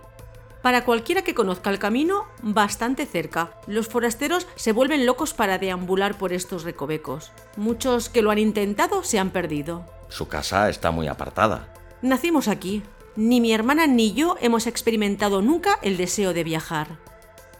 Para 0.63 0.85
cualquiera 0.85 1.23
que 1.23 1.35
conozca 1.35 1.71
el 1.71 1.79
camino, 1.79 2.25
bastante 2.43 3.07
cerca. 3.07 3.53
Los 3.67 3.89
forasteros 3.89 4.47
se 4.57 4.73
vuelven 4.73 5.07
locos 5.07 5.33
para 5.33 5.59
deambular 5.59 6.19
por 6.19 6.33
estos 6.33 6.65
recovecos. 6.65 7.31
Muchos 7.57 8.09
que 8.09 8.23
lo 8.23 8.31
han 8.31 8.39
intentado 8.39 9.05
se 9.05 9.19
han 9.19 9.31
perdido. 9.31 9.87
Su 10.09 10.27
casa 10.27 10.69
está 10.69 10.91
muy 10.91 11.07
apartada. 11.07 11.73
Nacimos 12.03 12.49
aquí. 12.49 12.83
Ni 13.15 13.41
mi 13.41 13.53
hermana 13.53 13.87
ni 13.87 14.13
yo 14.13 14.37
hemos 14.41 14.67
experimentado 14.67 15.43
nunca 15.43 15.79
el 15.83 15.97
deseo 15.97 16.33
de 16.33 16.45
viajar. 16.45 16.99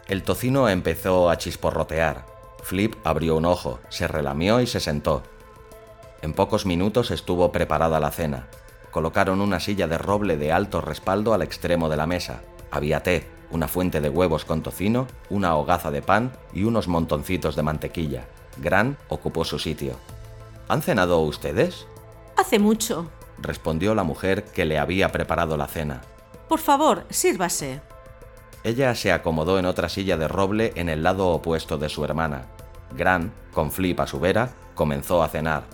El 0.07 0.23
tocino 0.23 0.69
empezó 0.69 1.31
a 1.31 1.39
chisporrotear. 1.39 2.38
Flip 2.63 2.95
abrió 3.05 3.37
un 3.37 3.45
ojo, 3.45 3.81
se 3.89 4.09
relamió 4.09 4.61
y 4.61 4.67
se 4.67 4.81
sentó. 4.81 5.23
En 6.23 6.33
pocos 6.33 6.67
minutos 6.67 7.11
estuvo 7.11 7.53
preparada 7.53 8.01
la 8.01 8.11
cena. 8.11 8.49
Colocaron 8.91 9.41
una 9.41 9.61
silla 9.61 9.87
de 9.87 9.99
roble 9.99 10.37
de 10.37 10.53
alto 10.53 10.81
respaldo 10.81 11.35
al 11.35 11.43
extremo 11.43 11.89
de 11.89 11.97
la 11.97 12.07
mesa. 12.07 12.41
Había 12.71 13.03
té, 13.03 13.29
una 13.51 13.69
fuente 13.69 14.01
de 14.01 14.09
huevos 14.09 14.45
con 14.45 14.63
tocino, 14.63 15.07
una 15.31 15.57
hogaza 15.57 15.91
de 15.91 16.03
pan 16.03 16.33
y 16.53 16.65
unos 16.65 16.89
montoncitos 16.89 17.57
de 17.57 17.63
mantequilla. 17.63 18.25
Gran 18.59 18.97
ocupó 19.09 19.45
su 19.45 19.59
sitio. 19.59 19.95
¿Han 20.69 20.83
cenado 20.83 21.21
ustedes? 21.21 21.87
Hace 22.37 22.59
mucho, 22.59 23.11
respondió 23.39 23.95
la 23.95 24.05
mujer 24.05 24.45
que 24.45 24.65
le 24.65 24.79
había 24.79 25.13
preparado 25.13 25.57
la 25.57 25.67
cena. 25.67 26.03
Por 26.49 26.59
favor, 26.59 27.05
sírvase. 27.11 27.81
Ella 28.65 28.95
se 28.95 29.13
acomodó 29.13 29.59
en 29.59 29.67
otra 29.67 29.89
silla 29.89 30.17
de 30.17 30.29
roble 30.29 30.73
en 30.75 30.89
el 30.89 31.03
lado 31.03 31.29
opuesto 31.29 31.79
de 31.79 31.89
su 31.89 32.05
hermana. 32.05 32.47
Gran, 32.97 33.33
con 33.53 33.71
Flip 33.71 34.01
a 34.01 34.07
su 34.07 34.19
vera, 34.19 34.51
comenzó 34.75 35.23
a 35.23 35.29
cenar. 35.29 35.65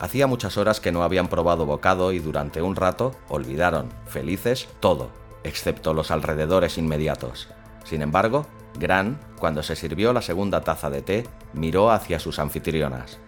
Hacía 0.00 0.26
muchas 0.26 0.56
horas 0.56 0.80
que 0.80 0.92
no 0.92 1.02
habían 1.02 1.28
probado 1.28 1.66
bocado 1.66 2.12
y 2.12 2.18
durante 2.18 2.62
un 2.62 2.76
rato 2.76 3.14
olvidaron, 3.28 3.90
felices, 4.06 4.68
todo, 4.80 5.10
excepto 5.44 5.94
los 5.94 6.10
alrededores 6.10 6.78
inmediatos. 6.78 7.48
Sin 7.84 8.02
embargo, 8.02 8.46
Gran, 8.78 9.20
cuando 9.38 9.62
se 9.62 9.76
sirvió 9.76 10.12
la 10.12 10.22
segunda 10.22 10.62
taza 10.62 10.90
de 10.90 11.02
té, 11.02 11.24
miró 11.52 11.92
hacia 11.92 12.18
sus 12.18 12.38
anfitrionas. 12.38 13.18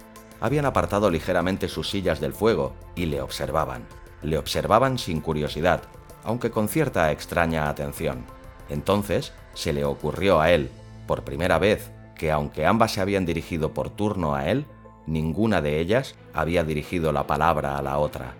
Habían 0.40 0.64
apartado 0.64 1.08
ligeramente 1.10 1.68
sus 1.68 1.88
sillas 1.88 2.20
del 2.20 2.32
fuego 2.32 2.74
y 2.96 3.06
le 3.06 3.20
observaban. 3.20 3.86
Le 4.22 4.38
observaban 4.38 4.98
sin 4.98 5.20
curiosidad, 5.20 5.82
aunque 6.24 6.50
con 6.50 6.68
cierta 6.68 7.12
extraña 7.12 7.68
atención. 7.68 8.24
Entonces 8.68 9.32
se 9.54 9.72
le 9.72 9.84
ocurrió 9.84 10.40
a 10.40 10.50
él, 10.50 10.70
por 11.06 11.24
primera 11.24 11.58
vez, 11.58 11.90
que 12.16 12.30
aunque 12.30 12.66
ambas 12.66 12.92
se 12.92 13.00
habían 13.00 13.26
dirigido 13.26 13.72
por 13.72 13.90
turno 13.90 14.34
a 14.34 14.48
él, 14.48 14.66
ninguna 15.06 15.60
de 15.62 15.80
ellas 15.80 16.14
había 16.32 16.64
dirigido 16.64 17.12
la 17.12 17.26
palabra 17.26 17.78
a 17.78 17.82
la 17.82 17.98
otra. 17.98 18.34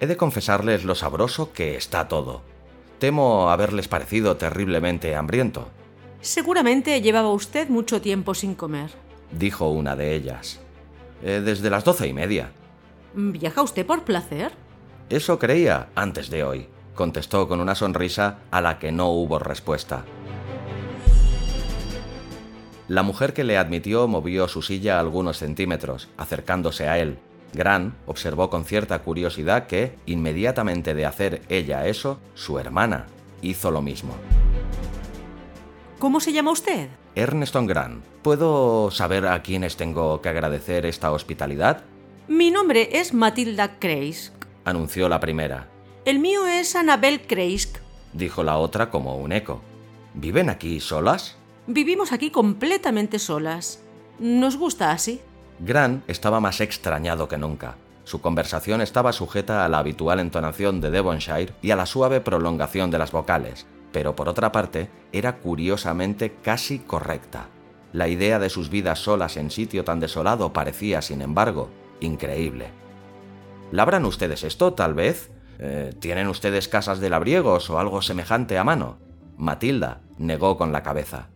He 0.00 0.06
de 0.06 0.16
confesarles 0.16 0.84
lo 0.84 0.94
sabroso 0.94 1.52
que 1.52 1.76
está 1.76 2.08
todo. 2.08 2.42
Temo 2.98 3.50
haberles 3.50 3.86
parecido 3.86 4.36
terriblemente 4.36 5.14
hambriento. 5.14 5.68
Seguramente 6.22 7.00
llevaba 7.00 7.32
usted 7.32 7.68
mucho 7.68 8.00
tiempo 8.00 8.34
sin 8.34 8.54
comer, 8.54 8.90
dijo 9.30 9.68
una 9.70 9.96
de 9.96 10.14
ellas. 10.14 10.60
Eh, 11.22 11.42
desde 11.44 11.70
las 11.70 11.84
doce 11.84 12.08
y 12.08 12.12
media. 12.14 12.50
¿Viaja 13.14 13.62
usted 13.62 13.84
por 13.86 14.04
placer? 14.04 14.52
Eso 15.10 15.38
creía 15.38 15.88
antes 15.94 16.30
de 16.30 16.44
hoy, 16.44 16.68
contestó 16.94 17.48
con 17.48 17.60
una 17.60 17.74
sonrisa 17.74 18.38
a 18.50 18.60
la 18.60 18.78
que 18.78 18.92
no 18.92 19.10
hubo 19.10 19.38
respuesta. 19.38 20.04
La 22.88 23.02
mujer 23.02 23.32
que 23.32 23.44
le 23.44 23.56
admitió 23.56 24.08
movió 24.08 24.48
su 24.48 24.62
silla 24.62 24.98
algunos 24.98 25.38
centímetros, 25.38 26.08
acercándose 26.16 26.88
a 26.88 26.98
él, 26.98 27.18
Gran 27.52 27.94
observó 28.06 28.48
con 28.50 28.64
cierta 28.64 29.00
curiosidad 29.00 29.66
que, 29.66 29.96
inmediatamente 30.06 30.94
de 30.94 31.06
hacer 31.06 31.42
ella 31.48 31.86
eso, 31.86 32.18
su 32.34 32.58
hermana 32.58 33.06
hizo 33.42 33.70
lo 33.70 33.82
mismo. 33.82 34.14
¿Cómo 35.98 36.20
se 36.20 36.32
llama 36.32 36.52
usted? 36.52 36.88
Erneston 37.14 37.66
Gran. 37.66 38.02
¿Puedo 38.22 38.90
saber 38.90 39.26
a 39.26 39.42
quiénes 39.42 39.76
tengo 39.76 40.20
que 40.20 40.28
agradecer 40.28 40.86
esta 40.86 41.10
hospitalidad? 41.12 41.82
Mi 42.28 42.50
nombre 42.50 42.88
es 42.92 43.12
Matilda 43.12 43.78
Kreisk, 43.78 44.32
anunció 44.64 45.08
la 45.08 45.20
primera. 45.20 45.68
El 46.06 46.18
mío 46.18 46.46
es 46.46 46.76
Annabel 46.76 47.26
Kreisk, 47.26 47.76
dijo 48.14 48.42
la 48.42 48.56
otra 48.56 48.88
como 48.88 49.16
un 49.16 49.32
eco. 49.32 49.60
¿Viven 50.14 50.48
aquí 50.48 50.80
solas? 50.80 51.36
Vivimos 51.66 52.12
aquí 52.12 52.30
completamente 52.30 53.18
solas. 53.18 53.82
Nos 54.18 54.56
gusta 54.56 54.92
así. 54.92 55.20
Gran 55.58 56.02
estaba 56.08 56.40
más 56.40 56.62
extrañado 56.62 57.28
que 57.28 57.36
nunca. 57.36 57.76
Su 58.04 58.22
conversación 58.22 58.80
estaba 58.80 59.12
sujeta 59.12 59.62
a 59.64 59.68
la 59.68 59.78
habitual 59.78 60.20
entonación 60.20 60.80
de 60.80 60.90
Devonshire 60.90 61.52
y 61.60 61.70
a 61.70 61.76
la 61.76 61.84
suave 61.84 62.22
prolongación 62.22 62.90
de 62.90 62.98
las 62.98 63.12
vocales, 63.12 63.66
pero 63.92 64.16
por 64.16 64.30
otra 64.30 64.52
parte 64.52 64.88
era 65.12 65.36
curiosamente 65.36 66.34
casi 66.42 66.78
correcta. 66.78 67.48
La 67.92 68.08
idea 68.08 68.38
de 68.38 68.48
sus 68.48 68.70
vidas 68.70 69.00
solas 69.00 69.36
en 69.36 69.50
sitio 69.50 69.84
tan 69.84 70.00
desolado 70.00 70.54
parecía, 70.54 71.02
sin 71.02 71.20
embargo, 71.20 71.68
increíble. 72.00 72.70
¿Labran 73.70 74.06
ustedes 74.06 74.44
esto, 74.44 74.72
tal 74.72 74.94
vez? 74.94 75.30
Eh, 75.62 75.92
¿Tienen 76.00 76.26
ustedes 76.28 76.68
casas 76.68 77.00
de 77.00 77.10
labriegos 77.10 77.68
o 77.68 77.78
algo 77.78 78.00
semejante 78.00 78.56
a 78.56 78.64
mano? 78.64 78.96
Matilda 79.36 80.00
negó 80.16 80.56
con 80.56 80.72
la 80.72 80.82
cabeza. 80.82 81.28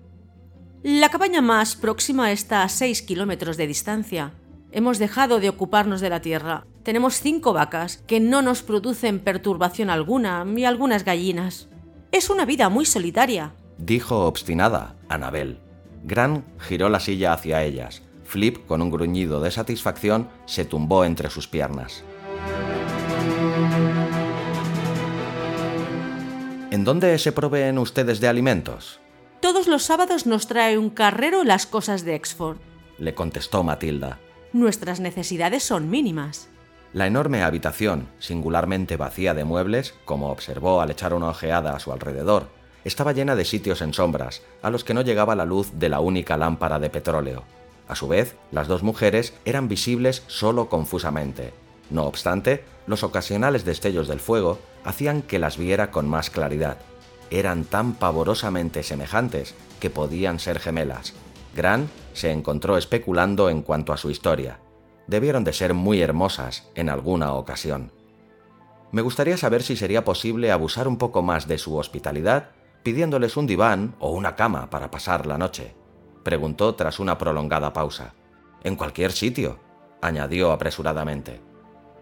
La 0.83 1.11
cabaña 1.11 1.43
más 1.43 1.77
próxima 1.77 2.33
está 2.33 2.63
a 2.63 2.71
6 2.71 3.03
kilómetros 3.03 3.59
de 3.59 3.67
distancia. 3.67 4.33
Hemos 4.73 4.99
dejado 4.99 5.41
de 5.41 5.51
ocuparnos 5.51 6.01
de 6.01 6.09
la 6.09 6.21
tierra. 6.21 6.67
Tenemos 6.83 7.21
cinco 7.21 7.53
vacas 7.53 7.99
que 8.07 8.19
no 8.19 8.41
nos 8.41 8.63
producen 8.63 9.21
perturbación 9.21 9.91
alguna 9.91 10.45
y 10.57 10.65
algunas 10.65 11.05
gallinas. 11.05 11.69
Es 12.11 12.31
una 12.31 12.47
vida 12.47 12.71
muy 12.71 12.87
solitaria, 12.87 13.53
dijo 13.77 14.27
obstinada 14.27 14.97
Anabel. 15.09 15.61
Gran 16.03 16.45
giró 16.59 16.89
la 16.89 17.01
silla 17.01 17.35
hacia 17.35 17.63
ellas. 17.63 18.03
Flip, 18.25 18.67
con 18.67 18.81
un 18.81 18.91
gruñido 18.91 19.41
de 19.41 19.51
satisfacción, 19.51 20.29
se 20.47 20.65
tumbó 20.65 21.05
entre 21.05 21.31
sus 21.31 21.47
piernas. 21.47 22.05
¿En 26.75 26.83
dónde 26.83 27.17
se 27.21 27.31
proveen 27.31 27.79
ustedes 27.79 28.19
de 28.19 28.27
alimentos? 28.27 28.99
Todos 29.41 29.69
los 29.69 29.85
sábados 29.85 30.27
nos 30.27 30.49
trae 30.49 30.77
un 30.77 30.91
carrero 30.91 31.45
las 31.45 31.67
cosas 31.67 32.05
de 32.05 32.17
Exford, 32.17 32.57
le 32.99 33.15
contestó 33.15 33.63
Matilda. 33.63 34.19
Nuestras 34.53 34.99
necesidades 34.99 35.63
son 35.63 35.89
mínimas. 35.89 36.49
La 36.93 37.07
enorme 37.07 37.45
habitación, 37.45 38.09
singularmente 38.19 38.97
vacía 38.97 39.35
de 39.35 39.45
muebles, 39.45 39.95
como 40.05 40.31
observó 40.31 40.81
al 40.81 40.91
echar 40.91 41.15
una 41.15 41.29
ojeada 41.29 41.77
a 41.77 41.79
su 41.79 41.93
alrededor, 41.93 42.49
estaba 42.83 43.13
llena 43.13 43.37
de 43.37 43.45
sitios 43.45 43.81
en 43.81 43.95
sombras, 43.95 44.43
a 44.61 44.69
los 44.69 44.83
que 44.83 44.95
no 44.95 45.03
llegaba 45.03 45.37
la 45.37 45.45
luz 45.45 45.71
de 45.79 45.89
la 45.89 46.01
única 46.01 46.37
lámpara 46.37 46.81
de 46.81 46.91
petróleo. 46.91 47.45
A 47.87 47.95
su 47.95 48.09
vez, 48.09 48.35
las 48.51 48.67
dos 48.67 48.83
mujeres 48.83 49.33
eran 49.45 49.69
visibles 49.69 50.25
solo 50.27 50.69
confusamente. 50.69 51.55
No 51.94 52.07
obstante, 52.07 52.64
los 52.88 53.04
ocasionales 53.04 53.64
destellos 53.64 54.09
del 54.09 54.18
fuego 54.18 54.59
hacían 54.83 55.22
que 55.22 55.38
las 55.38 55.57
viera 55.57 55.92
con 55.92 56.09
más 56.09 56.28
claridad 56.28 56.78
eran 57.30 57.64
tan 57.64 57.94
pavorosamente 57.94 58.83
semejantes 58.83 59.54
que 59.78 59.90
podían 59.90 60.40
ser 60.40 60.59
gemelas. 60.59 61.14
Gran 61.54 61.88
se 62.12 62.33
encontró 62.33 62.76
especulando 62.76 63.48
en 63.48 63.62
cuanto 63.62 63.92
a 63.92 63.96
su 63.96 64.11
historia. 64.11 64.59
Debieron 65.07 65.44
de 65.44 65.52
ser 65.52 65.72
muy 65.72 66.02
hermosas 66.02 66.68
en 66.74 66.88
alguna 66.88 67.35
ocasión. 67.35 67.92
Me 68.90 69.00
gustaría 69.00 69.37
saber 69.37 69.62
si 69.62 69.76
sería 69.76 70.04
posible 70.04 70.50
abusar 70.50 70.88
un 70.88 70.98
poco 70.98 71.22
más 71.22 71.46
de 71.46 71.59
su 71.59 71.76
hospitalidad 71.76 72.50
pidiéndoles 72.83 73.37
un 73.37 73.46
diván 73.46 73.94
o 74.00 74.11
una 74.11 74.35
cama 74.35 74.68
para 74.68 74.90
pasar 74.90 75.26
la 75.26 75.38
noche, 75.38 75.76
preguntó 76.24 76.74
tras 76.74 76.98
una 76.98 77.18
prolongada 77.18 77.72
pausa. 77.72 78.14
En 78.64 78.74
cualquier 78.74 79.12
sitio, 79.12 79.61
añadió 80.02 80.50
apresuradamente. 80.50 81.54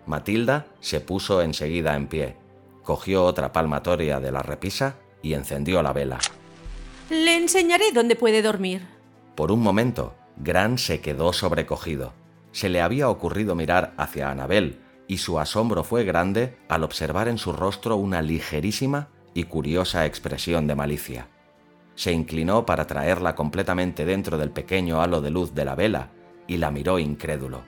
Matilda 0.06 0.66
se 0.80 1.00
puso 1.00 1.42
enseguida 1.42 1.94
en 1.96 2.08
pie, 2.08 2.36
cogió 2.82 3.24
otra 3.24 3.52
palmatoria 3.52 4.20
de 4.20 4.32
la 4.32 4.42
repisa 4.42 4.96
y 5.22 5.34
encendió 5.34 5.82
la 5.82 5.92
vela. 5.92 6.18
Le 7.10 7.36
enseñaré 7.36 7.92
dónde 7.92 8.16
puede 8.16 8.42
dormir. 8.42 8.86
Por 9.34 9.52
un 9.52 9.60
momento, 9.60 10.14
Gran 10.36 10.78
se 10.78 11.00
quedó 11.00 11.32
sobrecogido. 11.32 12.12
Se 12.52 12.68
le 12.68 12.80
había 12.80 13.08
ocurrido 13.08 13.54
mirar 13.54 13.94
hacia 13.96 14.30
Anabel, 14.30 14.80
y 15.06 15.18
su 15.18 15.38
asombro 15.38 15.84
fue 15.84 16.04
grande 16.04 16.56
al 16.68 16.84
observar 16.84 17.28
en 17.28 17.38
su 17.38 17.52
rostro 17.52 17.96
una 17.96 18.22
ligerísima 18.22 19.08
y 19.34 19.44
curiosa 19.44 20.06
expresión 20.06 20.66
de 20.66 20.74
malicia. 20.74 21.28
Se 21.94 22.12
inclinó 22.12 22.64
para 22.64 22.86
traerla 22.86 23.34
completamente 23.34 24.04
dentro 24.04 24.38
del 24.38 24.50
pequeño 24.50 25.02
halo 25.02 25.20
de 25.20 25.30
luz 25.30 25.54
de 25.54 25.64
la 25.64 25.74
vela 25.74 26.10
y 26.46 26.56
la 26.56 26.70
miró 26.70 26.98
incrédulo. 26.98 27.62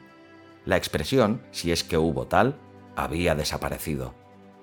La 0.64 0.76
expresión, 0.76 1.42
si 1.50 1.72
es 1.72 1.84
que 1.84 1.98
hubo 1.98 2.26
tal, 2.26 2.56
había 2.96 3.34
desaparecido. 3.34 4.14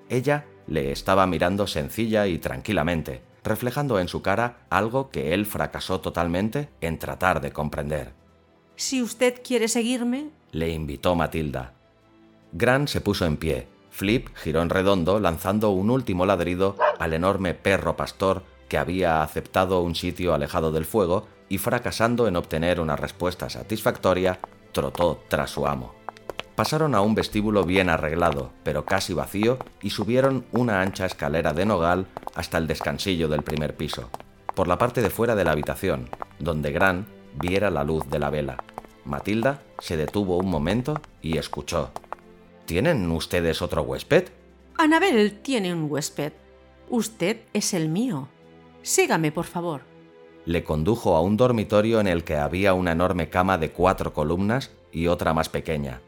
Ella 0.08 0.46
le 0.66 0.92
estaba 0.92 1.26
mirando 1.26 1.66
sencilla 1.66 2.26
y 2.26 2.38
tranquilamente, 2.38 3.22
reflejando 3.44 3.98
en 3.98 4.08
su 4.08 4.22
cara 4.22 4.66
algo 4.70 5.10
que 5.10 5.34
él 5.34 5.46
fracasó 5.46 6.00
totalmente 6.00 6.68
en 6.80 6.98
tratar 6.98 7.40
de 7.40 7.52
comprender. 7.52 8.12
Si 8.76 9.02
usted 9.02 9.42
quiere 9.44 9.68
seguirme, 9.68 10.30
le 10.50 10.70
invitó 10.70 11.14
Matilda. 11.14 11.74
Gran 12.52 12.88
se 12.88 13.00
puso 13.00 13.26
en 13.26 13.36
pie. 13.36 13.68
Flip 13.90 14.28
giró 14.34 14.62
en 14.62 14.70
redondo 14.70 15.20
lanzando 15.20 15.70
un 15.70 15.90
último 15.90 16.26
ladrido 16.26 16.76
al 16.98 17.12
enorme 17.12 17.54
perro 17.54 17.96
pastor 17.96 18.42
que 18.68 18.78
había 18.78 19.22
aceptado 19.22 19.82
un 19.82 19.94
sitio 19.94 20.32
alejado 20.34 20.72
del 20.72 20.86
fuego 20.86 21.26
y 21.48 21.58
fracasando 21.58 22.26
en 22.26 22.36
obtener 22.36 22.80
una 22.80 22.96
respuesta 22.96 23.50
satisfactoria, 23.50 24.40
trotó 24.72 25.22
tras 25.28 25.50
su 25.50 25.66
amo. 25.66 25.94
Pasaron 26.54 26.94
a 26.94 27.00
un 27.00 27.14
vestíbulo 27.14 27.64
bien 27.64 27.88
arreglado, 27.88 28.50
pero 28.62 28.84
casi 28.84 29.14
vacío, 29.14 29.58
y 29.80 29.90
subieron 29.90 30.44
una 30.52 30.82
ancha 30.82 31.06
escalera 31.06 31.52
de 31.52 31.64
nogal 31.64 32.06
hasta 32.34 32.58
el 32.58 32.66
descansillo 32.66 33.28
del 33.28 33.42
primer 33.42 33.74
piso, 33.74 34.10
por 34.54 34.68
la 34.68 34.76
parte 34.76 35.00
de 35.00 35.10
fuera 35.10 35.34
de 35.34 35.44
la 35.44 35.52
habitación, 35.52 36.10
donde 36.38 36.72
Gran 36.72 37.06
viera 37.40 37.70
la 37.70 37.84
luz 37.84 38.08
de 38.10 38.18
la 38.18 38.30
vela. 38.30 38.58
Matilda 39.04 39.62
se 39.78 39.96
detuvo 39.96 40.36
un 40.36 40.50
momento 40.50 41.00
y 41.22 41.38
escuchó. 41.38 41.90
¿Tienen 42.66 43.10
ustedes 43.10 43.62
otro 43.62 43.82
huésped? 43.82 44.28
Anabel 44.78 45.40
tiene 45.40 45.72
un 45.72 45.90
huésped. 45.90 46.32
Usted 46.88 47.40
es 47.52 47.74
el 47.74 47.88
mío. 47.88 48.28
Sígame, 48.82 49.32
por 49.32 49.46
favor. 49.46 49.91
Le 50.44 50.64
condujo 50.64 51.14
a 51.16 51.20
un 51.20 51.36
dormitorio 51.36 52.00
en 52.00 52.06
el 52.08 52.24
que 52.24 52.36
había 52.36 52.74
una 52.74 52.92
enorme 52.92 53.28
cama 53.28 53.58
de 53.58 53.70
cuatro 53.70 54.12
columnas 54.12 54.70
y 54.90 55.06
otra 55.06 55.34
más 55.34 55.48
pequeña, 55.48 56.00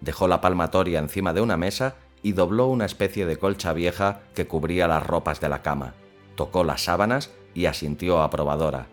dejó 0.00 0.28
la 0.28 0.40
palmatoria 0.40 0.98
encima 0.98 1.32
de 1.32 1.40
una 1.40 1.56
mesa 1.56 1.96
y 2.22 2.32
dobló 2.32 2.66
una 2.66 2.86
especie 2.86 3.26
de 3.26 3.36
colcha 3.36 3.72
vieja 3.72 4.20
que 4.34 4.46
cubría 4.46 4.88
las 4.88 5.06
ropas 5.06 5.40
de 5.40 5.48
la 5.48 5.62
cama. 5.62 5.94
Tocó 6.34 6.64
las 6.64 6.82
sábanas 6.82 7.30
y 7.54 7.66
asintió 7.66 8.22
aprobadora. 8.22 8.86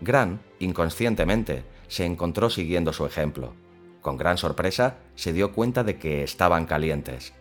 Gran, 0.00 0.40
inconscientemente, 0.58 1.64
se 1.88 2.04
encontró 2.04 2.50
siguiendo 2.50 2.92
su 2.92 3.06
ejemplo. 3.06 3.54
Con 4.00 4.16
gran 4.16 4.38
sorpresa, 4.38 4.98
se 5.14 5.32
dio 5.32 5.52
cuenta 5.52 5.84
de 5.84 5.98
que 5.98 6.22
estaban 6.22 6.66
calientes. 6.66 7.32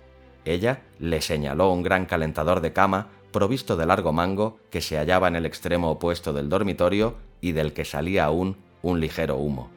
Ella 0.45 0.83
le 0.99 1.21
señaló 1.21 1.71
un 1.71 1.83
gran 1.83 2.05
calentador 2.05 2.61
de 2.61 2.73
cama 2.73 3.09
provisto 3.35 3.75
de 3.75 3.85
largo 3.85 4.13
mango 4.13 4.61
que 4.69 4.79
se 4.79 4.95
hallaba 4.95 5.27
en 5.27 5.35
el 5.35 5.45
extremo 5.45 5.91
opuesto 5.91 6.31
del 6.31 6.47
dormitorio 6.47 7.17
y 7.41 7.51
del 7.51 7.73
que 7.73 7.83
salía 7.83 8.23
aún 8.23 8.55
un 8.81 9.01
ligero 9.01 9.35
humo. 9.35 9.69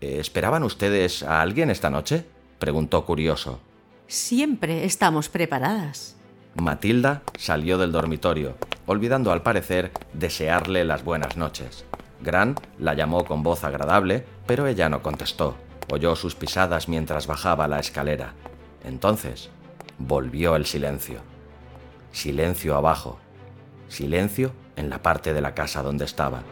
¿Esperaban 0.00 0.64
ustedes 0.64 1.22
a 1.22 1.42
alguien 1.42 1.70
esta 1.70 1.90
noche? 1.90 2.26
preguntó 2.58 3.06
curioso. 3.06 3.60
Siempre 4.08 4.84
estamos 4.84 5.28
preparadas. 5.28 6.16
Matilda 6.56 7.22
salió 7.38 7.78
del 7.78 7.92
dormitorio, 7.92 8.56
olvidando 8.86 9.30
al 9.30 9.44
parecer 9.44 9.92
desearle 10.12 10.84
las 10.84 11.04
buenas 11.04 11.36
noches. 11.36 11.84
Gran 12.20 12.56
la 12.80 12.94
llamó 12.94 13.24
con 13.24 13.44
voz 13.44 13.62
agradable, 13.62 14.26
pero 14.48 14.66
ella 14.66 14.88
no 14.88 15.02
contestó. 15.04 15.56
Oyó 15.92 16.16
sus 16.16 16.34
pisadas 16.34 16.88
mientras 16.88 17.28
bajaba 17.28 17.68
la 17.68 17.78
escalera. 17.78 18.34
Entonces 18.82 19.50
volvió 19.98 20.56
el 20.56 20.66
silencio. 20.66 21.20
Silencio 22.12 22.76
abajo. 22.76 23.18
Silencio 23.88 24.52
en 24.76 24.90
la 24.90 25.02
parte 25.02 25.32
de 25.32 25.40
la 25.40 25.54
casa 25.54 25.82
donde 25.82 26.04
estaba. 26.04 26.42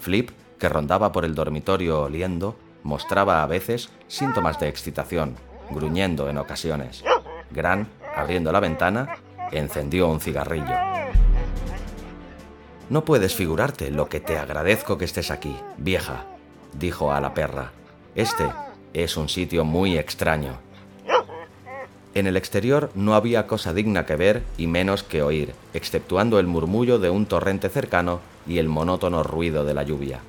Flip 0.00 0.30
que 0.58 0.68
rondaba 0.70 1.12
por 1.12 1.26
el 1.26 1.34
dormitorio 1.34 2.02
oliendo, 2.02 2.56
mostraba 2.82 3.42
a 3.42 3.46
veces 3.46 3.90
síntomas 4.08 4.58
de 4.60 4.68
excitación, 4.68 5.36
gruñendo 5.70 6.30
en 6.30 6.38
ocasiones. 6.38 7.04
Gran, 7.50 7.86
abriendo 8.16 8.50
la 8.50 8.60
ventana, 8.60 9.16
encendió 9.52 10.08
un 10.08 10.20
cigarrillo. 10.20 10.74
No 12.88 13.04
puedes 13.04 13.34
figurarte 13.34 13.90
lo 13.90 14.08
que 14.08 14.20
te 14.20 14.38
agradezco 14.38 14.96
que 14.96 15.04
estés 15.04 15.30
aquí, 15.30 15.54
vieja, 15.76 16.24
dijo 16.72 17.12
a 17.12 17.20
la 17.20 17.34
perra. 17.34 17.72
Este 18.14 18.48
es 18.94 19.16
un 19.16 19.28
sitio 19.28 19.64
muy 19.64 19.98
extraño. 19.98 20.71
En 22.14 22.26
el 22.26 22.36
exterior 22.36 22.90
no 22.94 23.14
había 23.14 23.46
cosa 23.46 23.72
digna 23.72 24.04
que 24.04 24.16
ver 24.16 24.42
y 24.58 24.66
menos 24.66 25.02
que 25.02 25.22
oír, 25.22 25.54
exceptuando 25.72 26.38
el 26.38 26.46
murmullo 26.46 26.98
de 26.98 27.08
un 27.08 27.24
torrente 27.24 27.70
cercano 27.70 28.20
y 28.46 28.58
el 28.58 28.68
monótono 28.68 29.22
ruido 29.22 29.64
de 29.64 29.72
la 29.72 29.82
lluvia. 29.82 30.20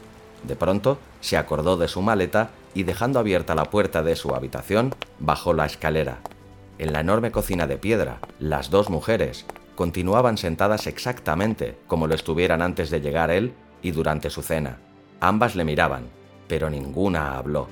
De 0.48 0.56
pronto 0.56 0.98
se 1.20 1.38
acordó 1.38 1.76
de 1.76 1.88
su 1.90 2.02
maleta 2.02 2.52
y 2.74 2.84
dejando 2.84 3.20
abierta 3.20 3.54
la 3.54 3.66
puerta 3.66 4.02
de 4.02 4.16
su 4.16 4.34
habitación, 4.34 4.96
bajó 5.20 5.54
la 5.54 5.66
escalera. 5.66 6.20
En 6.80 6.94
la 6.94 7.02
enorme 7.02 7.32
cocina 7.32 7.68
de 7.68 7.78
piedra, 7.78 8.20
las 8.40 8.70
dos 8.70 8.90
mujeres 8.90 9.46
continuaban 9.76 10.38
sentadas 10.38 10.88
exactamente 10.88 11.78
como 11.88 12.08
lo 12.08 12.16
estuvieran 12.16 12.62
antes 12.62 12.90
de 12.90 13.02
llegar 13.02 13.30
él 13.30 13.54
y 13.82 13.92
durante 13.92 14.30
su 14.30 14.42
cena. 14.42 14.78
Ambas 15.20 15.56
le 15.56 15.66
miraban, 15.66 16.08
pero 16.48 16.70
ninguna 16.70 17.38
habló. 17.38 17.68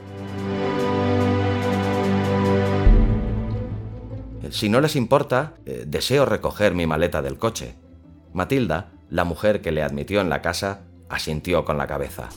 Si 4.52 4.68
no 4.68 4.82
les 4.82 4.98
importa, 4.98 5.54
eh, 5.66 5.86
deseo 5.88 6.26
recoger 6.26 6.76
mi 6.76 6.86
maleta 6.86 7.22
del 7.22 7.38
coche. 7.38 7.74
Matilda, 8.34 8.90
la 9.10 9.24
mujer 9.24 9.62
que 9.62 9.72
le 9.72 9.82
admitió 9.82 10.20
en 10.20 10.30
la 10.30 10.42
casa, 10.42 10.82
asintió 11.08 11.64
con 11.64 11.78
la 11.78 11.88
cabeza. 11.88 12.28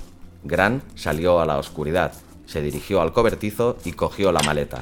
Gran 0.44 0.82
salió 0.94 1.40
a 1.40 1.44
la 1.44 1.58
oscuridad, 1.58 2.12
se 2.46 2.62
dirigió 2.62 3.00
al 3.00 3.12
cobertizo 3.12 3.78
y 3.84 3.92
cogió 3.92 4.30
la 4.30 4.42
maleta. 4.42 4.80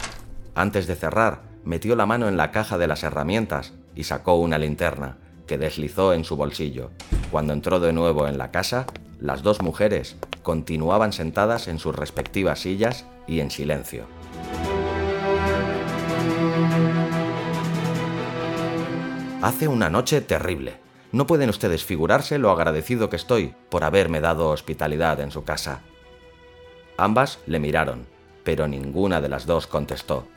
Antes 0.55 0.87
de 0.87 0.95
cerrar, 0.95 1.41
metió 1.65 1.97
la 1.97 2.05
mano 2.05 2.29
en 2.29 2.37
la 2.37 2.51
caja 2.51 2.77
de 2.77 2.87
las 2.87 3.03
herramientas 3.03 3.73
y 3.95 4.05
sacó 4.05 4.35
una 4.35 4.59
linterna, 4.59 5.17
que 5.47 5.57
deslizó 5.57 6.13
en 6.13 6.25
su 6.25 6.37
bolsillo. 6.37 6.91
Cuando 7.31 7.55
entró 7.55 7.81
de 7.81 7.95
nuevo 7.95 8.29
en 8.29 8.37
la 8.37 8.51
casa, 8.51 8.85
las 9.21 9.43
dos 9.43 9.63
mujeres 9.63 10.17
continuaban 10.43 11.15
sentadas 11.15 11.67
en 11.67 11.79
sus 11.79 11.97
respectivas 11.97 12.61
sillas 12.61 13.07
y 13.27 13.41
en 13.41 13.51
silencio. 13.51 14.05
Hace 19.43 19.67
una 19.67 19.91
noche 19.91 20.21
terrible. 20.21 20.75
No 21.11 21.27
pueden 21.27 21.51
ustedes 21.51 21.85
figurarse 21.85 22.39
lo 22.39 22.53
agradecido 22.53 23.11
que 23.11 23.17
estoy 23.17 23.53
por 23.71 23.83
haberme 23.83 24.21
dado 24.21 24.51
hospitalidad 24.51 25.19
en 25.19 25.33
su 25.33 25.43
casa. 25.43 25.81
Ambas 26.97 27.41
le 27.47 27.59
miraron, 27.59 28.07
pero 28.45 28.69
ninguna 28.69 29.21
de 29.21 29.29
las 29.29 29.45
dos 29.45 29.67
contestó. 29.67 30.29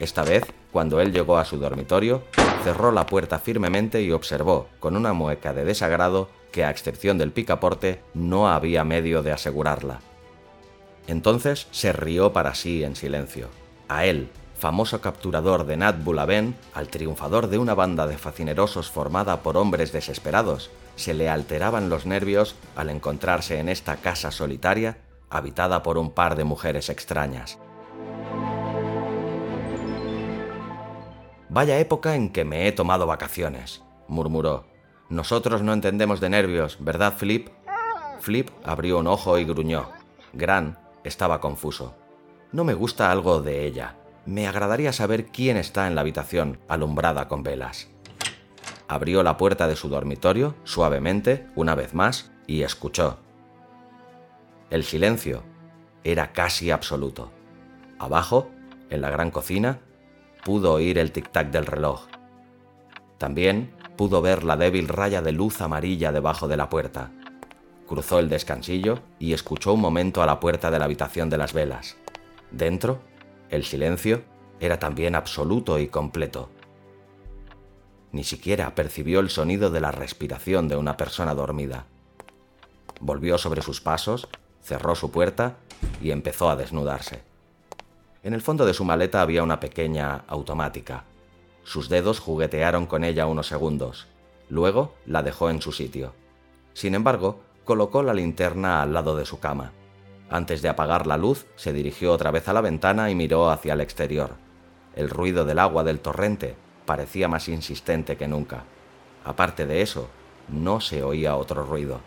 Esta 0.00 0.22
vez, 0.22 0.44
cuando 0.70 1.00
él 1.00 1.14
llegó 1.14 1.38
a 1.38 1.46
su 1.46 1.56
dormitorio, 1.56 2.24
cerró 2.62 2.92
la 2.92 3.06
puerta 3.06 3.38
firmemente 3.38 4.02
y 4.02 4.12
observó, 4.12 4.68
con 4.80 4.98
una 4.98 5.14
mueca 5.14 5.54
de 5.54 5.64
desagrado, 5.64 6.28
que 6.50 6.62
a 6.62 6.70
excepción 6.70 7.16
del 7.16 7.32
picaporte 7.32 8.02
no 8.12 8.50
había 8.50 8.84
medio 8.84 9.22
de 9.22 9.32
asegurarla. 9.32 10.00
Entonces 11.06 11.68
se 11.70 11.94
rió 11.94 12.34
para 12.34 12.54
sí 12.54 12.84
en 12.84 12.96
silencio. 12.96 13.48
A 13.88 14.04
él, 14.04 14.28
famoso 14.62 15.00
capturador 15.00 15.66
de 15.66 15.76
Nat 15.76 16.04
Bulaben, 16.04 16.54
al 16.72 16.86
triunfador 16.86 17.48
de 17.48 17.58
una 17.58 17.74
banda 17.74 18.06
de 18.06 18.16
facinerosos 18.16 18.92
formada 18.92 19.42
por 19.42 19.56
hombres 19.56 19.90
desesperados, 19.90 20.70
se 20.94 21.14
le 21.14 21.28
alteraban 21.28 21.88
los 21.88 22.06
nervios 22.06 22.54
al 22.76 22.88
encontrarse 22.88 23.58
en 23.58 23.68
esta 23.68 23.96
casa 23.96 24.30
solitaria 24.30 24.98
habitada 25.30 25.82
por 25.82 25.98
un 25.98 26.12
par 26.12 26.36
de 26.36 26.44
mujeres 26.44 26.90
extrañas. 26.90 27.58
Vaya 31.48 31.80
época 31.80 32.14
en 32.14 32.30
que 32.30 32.44
me 32.44 32.68
he 32.68 32.72
tomado 32.72 33.08
vacaciones, 33.08 33.82
murmuró. 34.06 34.64
Nosotros 35.08 35.62
no 35.62 35.72
entendemos 35.72 36.20
de 36.20 36.30
nervios, 36.30 36.76
¿verdad, 36.78 37.14
Flip? 37.16 37.48
Flip 38.20 38.48
abrió 38.62 39.00
un 39.00 39.08
ojo 39.08 39.38
y 39.38 39.44
gruñó. 39.44 39.90
Gran 40.32 40.78
estaba 41.02 41.40
confuso. 41.40 41.96
No 42.52 42.62
me 42.62 42.74
gusta 42.74 43.10
algo 43.10 43.42
de 43.42 43.66
ella, 43.66 43.96
me 44.26 44.46
agradaría 44.46 44.92
saber 44.92 45.26
quién 45.26 45.56
está 45.56 45.86
en 45.86 45.94
la 45.94 46.00
habitación, 46.00 46.58
alumbrada 46.68 47.28
con 47.28 47.42
velas. 47.42 47.88
Abrió 48.88 49.22
la 49.22 49.36
puerta 49.36 49.66
de 49.66 49.76
su 49.76 49.88
dormitorio, 49.88 50.54
suavemente, 50.64 51.46
una 51.56 51.74
vez 51.74 51.94
más, 51.94 52.30
y 52.46 52.62
escuchó. 52.62 53.18
El 54.70 54.84
silencio 54.84 55.42
era 56.04 56.32
casi 56.32 56.70
absoluto. 56.70 57.30
Abajo, 57.98 58.50
en 58.90 59.00
la 59.00 59.10
gran 59.10 59.30
cocina, 59.30 59.80
pudo 60.44 60.72
oír 60.72 60.98
el 60.98 61.12
tic-tac 61.12 61.50
del 61.50 61.66
reloj. 61.66 62.06
También 63.18 63.74
pudo 63.96 64.20
ver 64.20 64.44
la 64.44 64.56
débil 64.56 64.88
raya 64.88 65.22
de 65.22 65.32
luz 65.32 65.60
amarilla 65.60 66.12
debajo 66.12 66.48
de 66.48 66.56
la 66.56 66.68
puerta. 66.68 67.10
Cruzó 67.86 68.18
el 68.18 68.28
descansillo 68.28 69.00
y 69.18 69.32
escuchó 69.32 69.74
un 69.74 69.80
momento 69.80 70.22
a 70.22 70.26
la 70.26 70.40
puerta 70.40 70.70
de 70.70 70.78
la 70.78 70.86
habitación 70.86 71.30
de 71.30 71.38
las 71.38 71.52
velas. 71.52 71.96
Dentro, 72.50 73.00
el 73.52 73.64
silencio 73.64 74.24
era 74.58 74.80
también 74.80 75.14
absoluto 75.14 75.78
y 75.78 75.86
completo. 75.86 76.50
Ni 78.10 78.24
siquiera 78.24 78.74
percibió 78.74 79.20
el 79.20 79.30
sonido 79.30 79.70
de 79.70 79.80
la 79.80 79.92
respiración 79.92 80.66
de 80.66 80.76
una 80.76 80.96
persona 80.96 81.34
dormida. 81.34 81.86
Volvió 83.00 83.38
sobre 83.38 83.62
sus 83.62 83.80
pasos 83.80 84.28
cerró 84.62 84.94
su 84.94 85.10
puerta 85.10 85.56
y 86.00 86.10
empezó 86.10 86.48
a 86.48 86.56
desnudarse. 86.56 87.22
En 88.22 88.34
el 88.34 88.40
fondo 88.40 88.64
de 88.64 88.74
su 88.74 88.84
maleta 88.84 89.20
había 89.20 89.42
una 89.42 89.60
pequeña 89.60 90.24
automática. 90.28 91.04
Sus 91.64 91.88
dedos 91.88 92.20
juguetearon 92.20 92.86
con 92.86 93.04
ella 93.04 93.26
unos 93.26 93.48
segundos. 93.48 94.06
Luego 94.48 94.94
la 95.06 95.22
dejó 95.22 95.50
en 95.50 95.60
su 95.60 95.72
sitio. 95.72 96.14
Sin 96.72 96.94
embargo, 96.94 97.40
colocó 97.64 98.02
la 98.02 98.14
linterna 98.14 98.82
al 98.82 98.92
lado 98.92 99.16
de 99.16 99.24
su 99.24 99.40
cama. 99.40 99.72
Antes 100.32 100.62
de 100.62 100.70
apagar 100.70 101.06
la 101.06 101.18
luz, 101.18 101.44
se 101.56 101.74
dirigió 101.74 102.10
otra 102.10 102.30
vez 102.30 102.48
a 102.48 102.54
la 102.54 102.62
ventana 102.62 103.10
y 103.10 103.14
miró 103.14 103.50
hacia 103.50 103.74
el 103.74 103.82
exterior. 103.82 104.30
El 104.96 105.10
ruido 105.10 105.44
del 105.44 105.58
agua 105.58 105.84
del 105.84 106.00
torrente 106.00 106.56
parecía 106.86 107.28
más 107.28 107.48
insistente 107.48 108.16
que 108.16 108.26
nunca. 108.26 108.64
Aparte 109.26 109.66
de 109.66 109.82
eso, 109.82 110.08
no 110.48 110.80
se 110.80 111.02
oía 111.02 111.36
otro 111.36 111.66
ruido. 111.66 112.00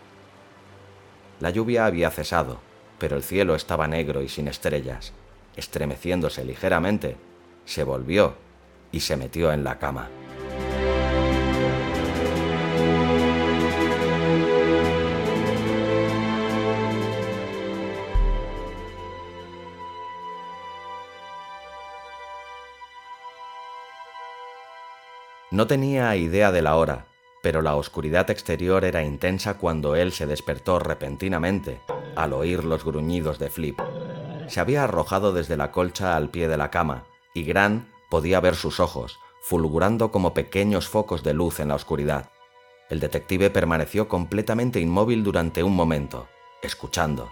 La 1.39 1.51
lluvia 1.51 1.85
había 1.85 2.09
cesado, 2.09 2.57
pero 2.97 3.15
el 3.15 3.21
cielo 3.21 3.53
estaba 3.53 3.87
negro 3.87 4.23
y 4.23 4.27
sin 4.27 4.47
estrellas. 4.47 5.13
Estremeciéndose 5.55 6.43
ligeramente, 6.43 7.17
se 7.63 7.83
volvió 7.83 8.33
y 8.91 9.01
se 9.01 9.17
metió 9.17 9.51
en 9.51 9.63
la 9.63 9.77
cama. 9.77 10.09
No 25.55 25.67
tenía 25.67 26.13
idea 26.17 26.51
de 26.51 26.61
la 26.61 26.75
hora, 26.75 27.05
pero 27.41 27.61
la 27.61 27.77
oscuridad 27.77 28.29
exterior 28.29 28.83
era 28.83 29.03
intensa 29.03 29.53
cuando 29.53 29.95
él 29.95 30.11
se 30.11 30.25
despertó 30.25 30.79
repentinamente 30.79 31.79
al 32.17 32.33
oír 32.33 32.65
los 32.65 32.83
gruñidos 32.83 33.39
de 33.39 33.49
Flip. 33.49 33.79
Se 34.49 34.59
había 34.59 34.83
arrojado 34.83 35.31
desde 35.31 35.55
la 35.55 35.71
colcha 35.71 36.17
al 36.17 36.29
pie 36.29 36.49
de 36.49 36.57
la 36.57 36.71
cama, 36.71 37.05
y 37.33 37.45
Gran 37.45 37.87
podía 38.09 38.41
ver 38.41 38.55
sus 38.55 38.81
ojos, 38.81 39.17
fulgurando 39.43 40.11
como 40.11 40.33
pequeños 40.33 40.89
focos 40.89 41.23
de 41.23 41.33
luz 41.33 41.61
en 41.61 41.69
la 41.69 41.75
oscuridad. 41.75 42.31
El 42.89 42.99
detective 42.99 43.49
permaneció 43.49 44.09
completamente 44.09 44.81
inmóvil 44.81 45.23
durante 45.23 45.63
un 45.63 45.73
momento, 45.73 46.27
escuchando. 46.63 47.29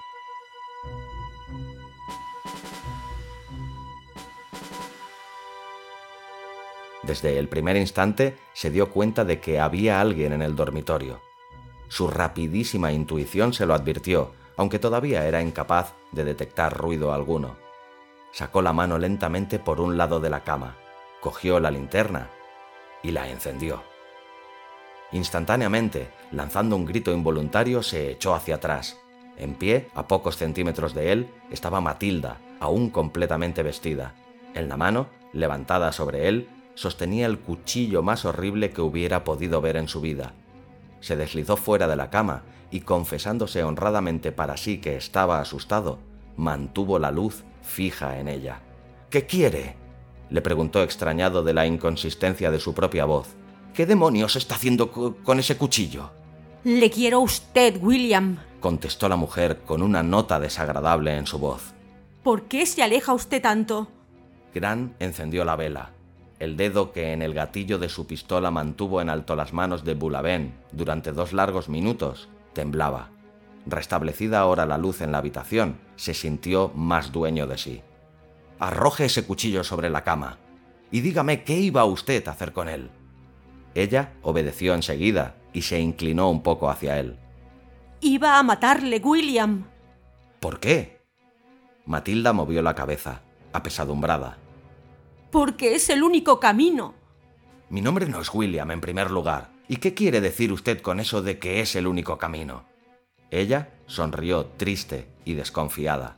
Desde 7.04 7.38
el 7.38 7.50
primer 7.50 7.76
instante 7.76 8.38
se 8.54 8.72
dio 8.72 8.90
cuenta 8.90 9.26
de 9.26 9.40
que 9.40 9.60
había 9.60 10.00
alguien 10.00 10.32
en 10.32 10.42
el 10.42 10.56
dormitorio. 10.56 11.22
Su 11.90 12.08
rapidísima 12.08 12.92
intuición 12.92 13.54
se 13.54 13.66
lo 13.66 13.74
advirtió, 13.74 14.32
aunque 14.56 14.80
todavía 14.80 15.28
era 15.28 15.42
incapaz 15.42 15.94
de 16.12 16.24
detectar 16.24 16.76
ruido 16.78 17.14
alguno. 17.14 17.58
Sacó 18.32 18.62
la 18.62 18.74
mano 18.74 18.98
lentamente 18.98 19.60
por 19.60 19.80
un 19.80 19.98
lado 19.98 20.20
de 20.20 20.30
la 20.30 20.44
cama, 20.44 20.78
cogió 21.20 21.60
la 21.60 21.72
linterna 21.72 22.30
y 23.04 23.12
la 23.12 23.30
encendió. 23.30 23.84
Instantáneamente, 25.12 26.10
lanzando 26.32 26.76
un 26.76 26.86
grito 26.86 27.12
involuntario, 27.12 27.84
se 27.84 28.10
echó 28.10 28.34
hacia 28.34 28.56
atrás. 28.56 28.98
En 29.38 29.54
pie, 29.56 29.90
a 29.94 30.08
pocos 30.08 30.38
centímetros 30.38 30.94
de 30.96 31.12
él, 31.12 31.30
estaba 31.52 31.82
Matilda, 31.82 32.40
aún 32.60 32.90
completamente 32.90 33.62
vestida. 33.62 34.16
En 34.56 34.70
la 34.70 34.78
mano, 34.78 35.08
levantada 35.34 35.92
sobre 35.92 36.28
él, 36.28 36.50
sostenía 36.76 37.26
el 37.26 37.40
cuchillo 37.40 38.02
más 38.02 38.26
horrible 38.26 38.72
que 38.72 38.82
hubiera 38.82 39.24
podido 39.24 39.62
ver 39.62 39.78
en 39.78 39.88
su 39.88 40.02
vida. 40.02 40.34
Se 41.00 41.16
deslizó 41.16 41.58
fuera 41.58 41.88
de 41.88 41.96
la 41.96 42.10
cama 42.10 42.44
y, 42.72 42.82
confesándose 42.82 43.64
honradamente 43.64 44.32
para 44.32 44.58
sí 44.58 44.80
que 44.80 44.96
estaba 44.96 45.40
asustado, 45.40 46.00
mantuvo 46.38 47.00
la 47.00 47.12
luz 47.12 47.44
fija 47.62 48.20
en 48.20 48.28
ella. 48.28 48.62
¿Qué 49.10 49.26
quiere? 49.26 49.76
le 50.30 50.42
preguntó 50.42 50.82
extrañado 50.82 51.44
de 51.44 51.54
la 51.54 51.68
inconsistencia 51.68 52.50
de 52.50 52.60
su 52.60 52.74
propia 52.74 53.06
voz. 53.06 53.28
¿Qué 53.74 53.86
demonios 53.86 54.36
está 54.36 54.56
haciendo 54.56 54.92
con 54.92 55.40
ese 55.40 55.58
cuchillo? 55.58 56.12
Le 56.64 56.90
quiero 56.90 57.18
a 57.18 57.22
usted, 57.22 57.78
William, 57.82 58.38
contestó 58.60 59.10
la 59.10 59.16
mujer 59.16 59.60
con 59.66 59.82
una 59.84 60.02
nota 60.02 60.40
desagradable 60.40 61.16
en 61.18 61.28
su 61.28 61.38
voz. 61.38 61.74
¿Por 62.24 62.44
qué 62.44 62.66
se 62.66 62.82
aleja 62.82 63.14
usted 63.14 63.42
tanto? 63.42 63.90
Gran 64.54 64.96
encendió 65.00 65.44
la 65.44 65.56
vela. 65.56 65.92
El 66.40 66.58
dedo 66.58 66.92
que 66.92 67.14
en 67.14 67.22
el 67.22 67.34
gatillo 67.34 67.78
de 67.80 67.90
su 67.90 68.08
pistola 68.08 68.52
mantuvo 68.52 69.02
en 69.02 69.10
alto 69.10 69.36
las 69.36 69.54
manos 69.54 69.84
de 69.84 69.94
Boulaven 69.94 70.54
durante 70.72 71.12
dos 71.12 71.34
largos 71.34 71.70
minutos 71.70 72.28
temblaba. 72.54 73.10
Restablecida 73.66 74.40
ahora 74.40 74.66
la 74.66 74.78
luz 74.78 75.02
en 75.02 75.12
la 75.12 75.20
habitación, 75.20 75.80
se 75.96 76.14
sintió 76.14 76.72
más 76.76 77.12
dueño 77.12 77.48
de 77.48 77.58
sí. 77.58 77.82
Arroje 78.60 79.06
ese 79.06 79.26
cuchillo 79.26 79.64
sobre 79.64 79.90
la 79.90 80.04
cama 80.04 80.38
y 80.92 81.02
dígame 81.02 81.44
qué 81.44 81.60
iba 81.60 81.86
usted 81.86 82.28
a 82.28 82.32
hacer 82.32 82.52
con 82.52 82.68
él. 82.68 82.90
Ella 83.74 84.14
obedeció 84.22 84.74
enseguida 84.76 85.36
y 85.54 85.64
se 85.64 85.80
inclinó 85.80 86.30
un 86.30 86.44
poco 86.44 86.70
hacia 86.70 87.00
él. 87.00 87.18
Iba 88.02 88.38
a 88.38 88.44
matarle, 88.44 89.00
William. 89.04 89.66
¿Por 90.40 90.60
qué? 90.60 91.02
Matilda 91.86 92.34
movió 92.34 92.62
la 92.62 92.76
cabeza, 92.76 93.22
apesadumbrada 93.54 94.43
porque 95.34 95.74
es 95.74 95.90
el 95.90 96.04
único 96.04 96.40
camino. 96.40 96.94
Mi 97.70 97.82
nombre 97.82 98.06
no 98.06 98.22
es 98.22 98.32
William, 98.32 98.70
en 98.70 98.80
primer 98.80 99.10
lugar. 99.10 99.50
¿Y 99.68 99.78
qué 99.78 99.96
quiere 99.96 100.22
decir 100.22 100.54
usted 100.54 100.80
con 100.80 101.00
eso 101.00 101.24
de 101.24 101.40
que 101.40 101.60
es 101.60 101.76
el 101.76 101.88
único 101.88 102.20
camino? 102.20 102.66
Ella 103.32 103.74
sonrió 103.88 104.46
triste 104.46 105.08
y 105.26 105.34
desconfiada. 105.34 106.18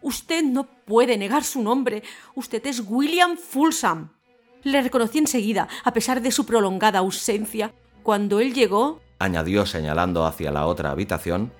Usted 0.00 0.42
no 0.42 0.64
puede 0.86 1.18
negar 1.18 1.44
su 1.44 1.62
nombre. 1.62 2.02
Usted 2.34 2.66
es 2.66 2.82
William 2.86 3.36
Fulsam. 3.36 4.14
Le 4.62 4.80
reconocí 4.80 5.18
enseguida, 5.18 5.68
a 5.84 5.92
pesar 5.92 6.22
de 6.22 6.30
su 6.30 6.46
prolongada 6.46 7.00
ausencia. 7.00 7.74
Cuando 8.02 8.40
él 8.40 8.54
llegó, 8.54 9.02
añadió 9.18 9.66
señalando 9.66 10.24
hacia 10.24 10.50
la 10.50 10.64
otra 10.64 10.92
habitación, 10.92 11.52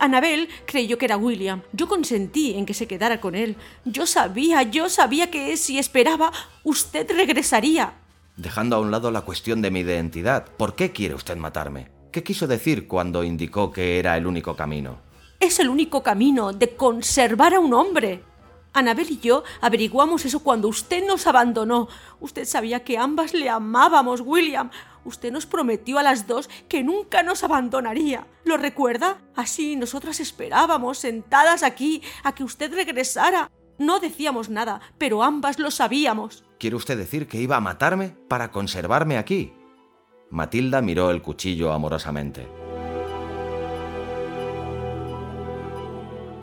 Anabel 0.00 0.48
creyó 0.66 0.98
que 0.98 1.04
era 1.04 1.16
William. 1.16 1.62
Yo 1.72 1.86
consentí 1.86 2.54
en 2.54 2.66
que 2.66 2.74
se 2.74 2.88
quedara 2.88 3.20
con 3.20 3.34
él. 3.34 3.56
Yo 3.84 4.06
sabía, 4.06 4.62
yo 4.62 4.88
sabía 4.88 5.30
que 5.30 5.56
si 5.56 5.78
esperaba, 5.78 6.32
usted 6.64 7.08
regresaría. 7.10 7.94
Dejando 8.36 8.76
a 8.76 8.80
un 8.80 8.90
lado 8.90 9.10
la 9.10 9.20
cuestión 9.20 9.60
de 9.60 9.70
mi 9.70 9.80
identidad, 9.80 10.46
¿por 10.56 10.74
qué 10.74 10.90
quiere 10.92 11.14
usted 11.14 11.36
matarme? 11.36 11.88
¿Qué 12.10 12.22
quiso 12.22 12.46
decir 12.46 12.88
cuando 12.88 13.22
indicó 13.22 13.70
que 13.70 13.98
era 13.98 14.16
el 14.16 14.26
único 14.26 14.56
camino? 14.56 14.98
Es 15.38 15.60
el 15.60 15.68
único 15.68 16.02
camino 16.02 16.52
de 16.52 16.74
conservar 16.74 17.54
a 17.54 17.60
un 17.60 17.74
hombre. 17.74 18.24
Anabel 18.72 19.10
y 19.10 19.18
yo 19.18 19.42
averiguamos 19.60 20.24
eso 20.24 20.40
cuando 20.40 20.68
usted 20.68 21.06
nos 21.06 21.26
abandonó. 21.26 21.88
Usted 22.20 22.44
sabía 22.44 22.84
que 22.84 22.98
ambas 22.98 23.34
le 23.34 23.48
amábamos, 23.48 24.20
William. 24.20 24.70
Usted 25.04 25.32
nos 25.32 25.46
prometió 25.46 25.98
a 25.98 26.02
las 26.02 26.26
dos 26.26 26.48
que 26.68 26.82
nunca 26.82 27.22
nos 27.22 27.42
abandonaría. 27.42 28.26
¿Lo 28.44 28.56
recuerda? 28.56 29.18
Así 29.34 29.76
nosotras 29.76 30.20
esperábamos, 30.20 30.98
sentadas 30.98 31.62
aquí, 31.62 32.02
a 32.22 32.34
que 32.34 32.44
usted 32.44 32.72
regresara. 32.72 33.50
No 33.78 33.98
decíamos 33.98 34.50
nada, 34.50 34.80
pero 34.98 35.22
ambas 35.22 35.58
lo 35.58 35.70
sabíamos. 35.70 36.44
¿Quiere 36.58 36.76
usted 36.76 36.98
decir 36.98 37.26
que 37.26 37.40
iba 37.40 37.56
a 37.56 37.60
matarme 37.60 38.14
para 38.28 38.50
conservarme 38.50 39.16
aquí? 39.16 39.54
Matilda 40.30 40.82
miró 40.82 41.10
el 41.10 41.22
cuchillo 41.22 41.72
amorosamente. 41.72 42.46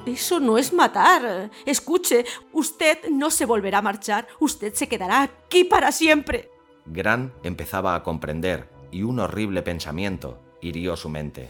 Eso 0.08 0.40
no 0.40 0.58
es 0.58 0.74
matar. 0.74 1.52
Escuche, 1.66 2.26
usted 2.54 3.10
no 3.12 3.30
se 3.30 3.46
volverá 3.46 3.80
a 3.80 3.82
marchar. 3.82 4.28
Usted 4.40 4.74
se 4.74 4.88
quedará 4.88 5.22
aquí 5.24 5.64
para 5.64 5.92
siempre. 5.92 6.50
Gran 6.86 7.34
empezaba 7.44 7.96
a 7.96 8.04
comprender 8.04 8.70
y 8.92 9.04
un 9.04 9.20
horrible 9.20 9.62
pensamiento 9.62 10.40
hirió 10.62 10.96
su 10.96 11.10
mente. 11.10 11.50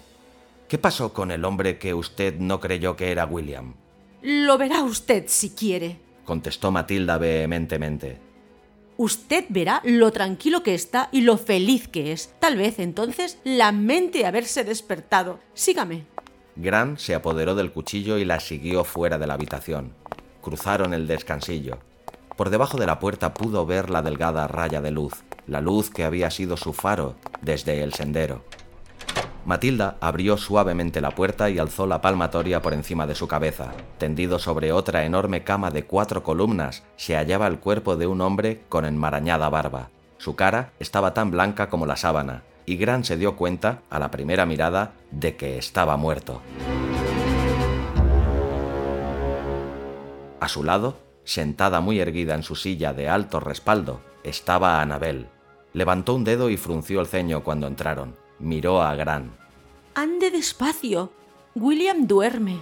¿Qué 0.68 0.78
pasó 0.78 1.14
con 1.14 1.32
el 1.32 1.46
hombre 1.46 1.78
que 1.78 1.94
usted 1.94 2.38
no 2.40 2.60
creyó 2.60 2.96
que 2.96 3.12
era 3.12 3.26
William? 3.26 3.76
Lo 4.22 4.58
verá 4.58 4.84
usted 4.84 5.26
si 5.28 5.52
quiere, 5.52 6.00
contestó 6.26 6.72
Matilda 6.72 7.18
vehementemente. 7.18 8.20
Usted 8.98 9.46
verá 9.50 9.82
lo 9.86 10.12
tranquilo 10.12 10.64
que 10.64 10.74
está 10.74 11.08
y 11.12 11.22
lo 11.22 11.38
feliz 11.38 11.88
que 11.88 12.12
es. 12.12 12.34
Tal 12.40 12.58
vez 12.58 12.80
entonces 12.80 13.38
lamente 13.44 14.26
haberse 14.26 14.64
despertado. 14.64 15.40
Sígame. 15.54 16.06
Gran 16.60 16.98
se 16.98 17.14
apoderó 17.14 17.54
del 17.54 17.72
cuchillo 17.72 18.18
y 18.18 18.26
la 18.26 18.40
siguió 18.40 18.84
fuera 18.84 19.20
de 19.20 19.28
la 19.28 19.36
habitación. 19.36 19.94
Cruzaron 20.42 20.96
el 20.96 21.06
descansillo. 21.06 21.78
Por 22.36 22.50
debajo 22.50 22.80
de 22.80 22.88
la 22.88 23.00
puerta 23.00 23.36
pudo 23.36 23.68
ver 23.68 23.92
la 23.92 24.02
delgada 24.02 24.48
raya 24.48 24.82
de 24.82 24.90
luz, 24.90 25.14
la 25.46 25.62
luz 25.62 25.92
que 25.92 26.04
había 26.04 26.32
sido 26.32 26.58
su 26.58 26.74
faro 26.74 27.16
desde 27.42 27.84
el 27.84 27.94
sendero. 27.94 28.44
Matilda 29.46 29.98
abrió 30.02 30.36
suavemente 30.36 31.00
la 31.00 31.12
puerta 31.12 31.52
y 31.52 31.60
alzó 31.60 31.86
la 31.86 32.02
palmatoria 32.02 32.62
por 32.64 32.74
encima 32.74 33.06
de 33.06 33.14
su 33.14 33.28
cabeza. 33.28 33.72
Tendido 34.00 34.40
sobre 34.40 34.72
otra 34.72 35.06
enorme 35.06 35.44
cama 35.44 35.70
de 35.70 35.86
cuatro 35.86 36.24
columnas 36.24 36.84
se 36.96 37.16
hallaba 37.16 37.46
el 37.46 37.60
cuerpo 37.60 37.98
de 37.98 38.08
un 38.08 38.20
hombre 38.22 38.64
con 38.68 38.84
enmarañada 38.84 39.48
barba. 39.50 39.90
Su 40.18 40.36
cara 40.36 40.72
estaba 40.80 41.14
tan 41.14 41.30
blanca 41.30 41.70
como 41.70 41.86
la 41.86 41.96
sábana, 41.96 42.44
y 42.70 42.76
Gran 42.76 43.06
se 43.06 43.16
dio 43.16 43.38
cuenta, 43.38 43.82
a 43.90 43.98
la 43.98 44.12
primera 44.12 44.46
mirada, 44.46 44.92
de 45.10 45.38
que 45.38 45.58
estaba 45.58 45.96
muerto. 45.96 46.42
A 50.42 50.50
su 50.50 50.66
lado, 50.66 50.98
sentada 51.24 51.80
muy 51.80 52.02
erguida 52.02 52.36
en 52.36 52.44
su 52.44 52.56
silla 52.56 52.92
de 52.94 53.08
alto 53.08 53.40
respaldo, 53.40 54.02
estaba 54.24 54.82
Anabel. 54.82 55.28
Levantó 55.72 56.14
un 56.14 56.26
dedo 56.26 56.50
y 56.50 56.58
frunció 56.58 57.00
el 57.00 57.08
ceño 57.08 57.42
cuando 57.42 57.68
entraron. 57.68 58.18
Miró 58.38 58.82
a 58.82 58.94
Gran. 58.96 59.32
Ande 59.96 60.30
despacio. 60.30 61.14
William 61.56 62.06
duerme. 62.06 62.60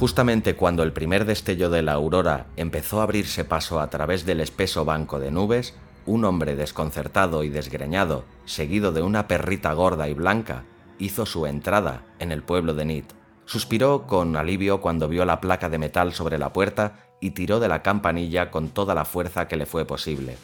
Justamente 0.00 0.56
cuando 0.56 0.82
el 0.82 0.94
primer 0.94 1.26
destello 1.26 1.68
de 1.68 1.82
la 1.82 1.92
aurora 1.92 2.46
empezó 2.56 3.00
a 3.00 3.02
abrirse 3.02 3.44
paso 3.44 3.80
a 3.80 3.90
través 3.90 4.24
del 4.24 4.40
espeso 4.40 4.86
banco 4.86 5.20
de 5.20 5.30
nubes, 5.30 5.74
un 6.06 6.24
hombre 6.24 6.56
desconcertado 6.56 7.44
y 7.44 7.48
desgreñado, 7.48 8.24
seguido 8.44 8.92
de 8.92 9.02
una 9.02 9.28
perrita 9.28 9.72
gorda 9.72 10.08
y 10.08 10.14
blanca, 10.14 10.64
hizo 10.98 11.26
su 11.26 11.46
entrada 11.46 12.02
en 12.18 12.32
el 12.32 12.42
pueblo 12.42 12.74
de 12.74 12.84
Nit. 12.84 13.12
Suspiró 13.44 14.06
con 14.06 14.36
alivio 14.36 14.80
cuando 14.80 15.08
vio 15.08 15.24
la 15.24 15.40
placa 15.40 15.68
de 15.68 15.78
metal 15.78 16.12
sobre 16.12 16.38
la 16.38 16.52
puerta 16.52 16.96
y 17.20 17.30
tiró 17.30 17.60
de 17.60 17.68
la 17.68 17.82
campanilla 17.82 18.50
con 18.50 18.68
toda 18.68 18.94
la 18.94 19.04
fuerza 19.04 19.48
que 19.48 19.56
le 19.56 19.66
fue 19.66 19.84
posible. 19.84 20.36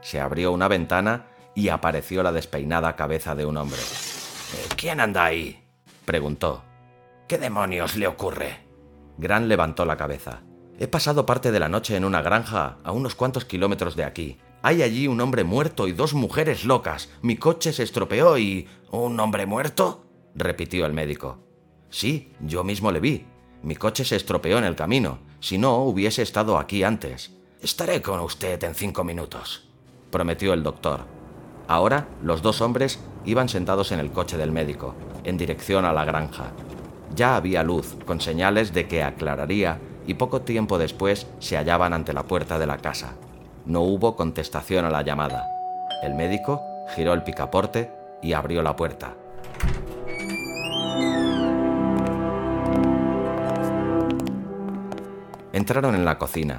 Se 0.00 0.20
abrió 0.20 0.52
una 0.52 0.68
ventana 0.68 1.26
y 1.54 1.68
apareció 1.68 2.22
la 2.22 2.32
despeinada 2.32 2.96
cabeza 2.96 3.34
de 3.34 3.44
un 3.44 3.56
hombre. 3.56 3.80
¿Quién 4.76 5.00
anda 5.00 5.24
ahí? 5.24 5.64
preguntó. 6.04 6.62
¿Qué 7.26 7.36
demonios 7.36 7.96
le 7.96 8.06
ocurre? 8.06 8.60
Gran 9.18 9.48
levantó 9.48 9.84
la 9.84 9.96
cabeza. 9.96 10.42
He 10.80 10.86
pasado 10.86 11.26
parte 11.26 11.50
de 11.50 11.58
la 11.58 11.68
noche 11.68 11.96
en 11.96 12.04
una 12.04 12.22
granja 12.22 12.78
a 12.84 12.92
unos 12.92 13.16
cuantos 13.16 13.44
kilómetros 13.44 13.96
de 13.96 14.04
aquí. 14.04 14.38
Hay 14.62 14.82
allí 14.82 15.08
un 15.08 15.20
hombre 15.20 15.42
muerto 15.42 15.88
y 15.88 15.92
dos 15.92 16.14
mujeres 16.14 16.64
locas. 16.64 17.10
Mi 17.20 17.36
coche 17.36 17.72
se 17.72 17.82
estropeó 17.82 18.38
y... 18.38 18.68
¿Un 18.92 19.18
hombre 19.18 19.44
muerto? 19.44 20.04
repitió 20.36 20.86
el 20.86 20.92
médico. 20.92 21.38
Sí, 21.90 22.32
yo 22.40 22.62
mismo 22.62 22.92
le 22.92 23.00
vi. 23.00 23.26
Mi 23.62 23.74
coche 23.74 24.04
se 24.04 24.14
estropeó 24.14 24.58
en 24.58 24.64
el 24.64 24.76
camino. 24.76 25.18
Si 25.40 25.58
no, 25.58 25.78
hubiese 25.78 26.22
estado 26.22 26.58
aquí 26.58 26.84
antes. 26.84 27.32
Estaré 27.60 28.00
con 28.00 28.20
usted 28.20 28.62
en 28.62 28.74
cinco 28.76 29.02
minutos, 29.02 29.68
prometió 30.12 30.52
el 30.52 30.62
doctor. 30.62 31.06
Ahora 31.66 32.08
los 32.22 32.40
dos 32.40 32.60
hombres 32.60 33.00
iban 33.24 33.48
sentados 33.48 33.90
en 33.90 33.98
el 33.98 34.12
coche 34.12 34.36
del 34.36 34.52
médico, 34.52 34.94
en 35.24 35.36
dirección 35.36 35.84
a 35.84 35.92
la 35.92 36.04
granja. 36.04 36.52
Ya 37.16 37.34
había 37.34 37.64
luz, 37.64 37.96
con 38.06 38.20
señales 38.20 38.72
de 38.72 38.86
que 38.86 39.02
aclararía, 39.02 39.80
y 40.08 40.14
poco 40.14 40.40
tiempo 40.40 40.78
después 40.78 41.26
se 41.38 41.58
hallaban 41.58 41.92
ante 41.92 42.14
la 42.14 42.22
puerta 42.22 42.58
de 42.58 42.66
la 42.66 42.78
casa. 42.78 43.12
No 43.66 43.82
hubo 43.82 44.16
contestación 44.16 44.86
a 44.86 44.90
la 44.90 45.02
llamada. 45.02 45.46
El 46.02 46.14
médico 46.14 46.62
giró 46.96 47.12
el 47.12 47.22
picaporte 47.22 47.92
y 48.22 48.32
abrió 48.32 48.62
la 48.62 48.74
puerta. 48.74 49.14
Entraron 55.52 55.94
en 55.94 56.06
la 56.06 56.16
cocina. 56.16 56.58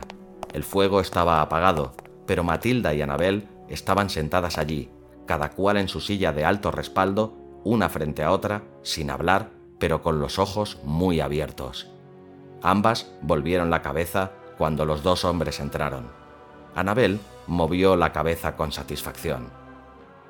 El 0.53 0.63
fuego 0.63 1.01
estaba 1.01 1.41
apagado, 1.41 1.93
pero 2.27 2.43
Matilda 2.43 2.93
y 2.93 3.01
Anabel 3.01 3.47
estaban 3.67 4.11
sentadas 4.11 4.59
allí, 4.59 4.91
cada 5.25 5.49
cual 5.49 5.77
en 5.77 5.87
su 5.87 6.01
silla 6.01 6.31
de 6.33 6.45
alto 6.45 6.69
respaldo, 6.69 7.35
una 7.63 7.89
frente 7.89 8.21
a 8.21 8.31
otra, 8.31 8.61
sin 8.83 9.09
hablar, 9.09 9.49
pero 9.79 10.03
con 10.03 10.19
los 10.19 10.37
ojos 10.37 10.77
muy 10.83 11.19
abiertos. 11.19 11.91
Ambas 12.61 13.11
volvieron 13.21 13.69
la 13.69 13.81
cabeza 13.81 14.31
cuando 14.57 14.85
los 14.85 15.03
dos 15.03 15.23
hombres 15.25 15.59
entraron. 15.59 16.07
Anabel 16.75 17.19
movió 17.47 17.95
la 17.95 18.11
cabeza 18.11 18.55
con 18.55 18.71
satisfacción. 18.71 19.49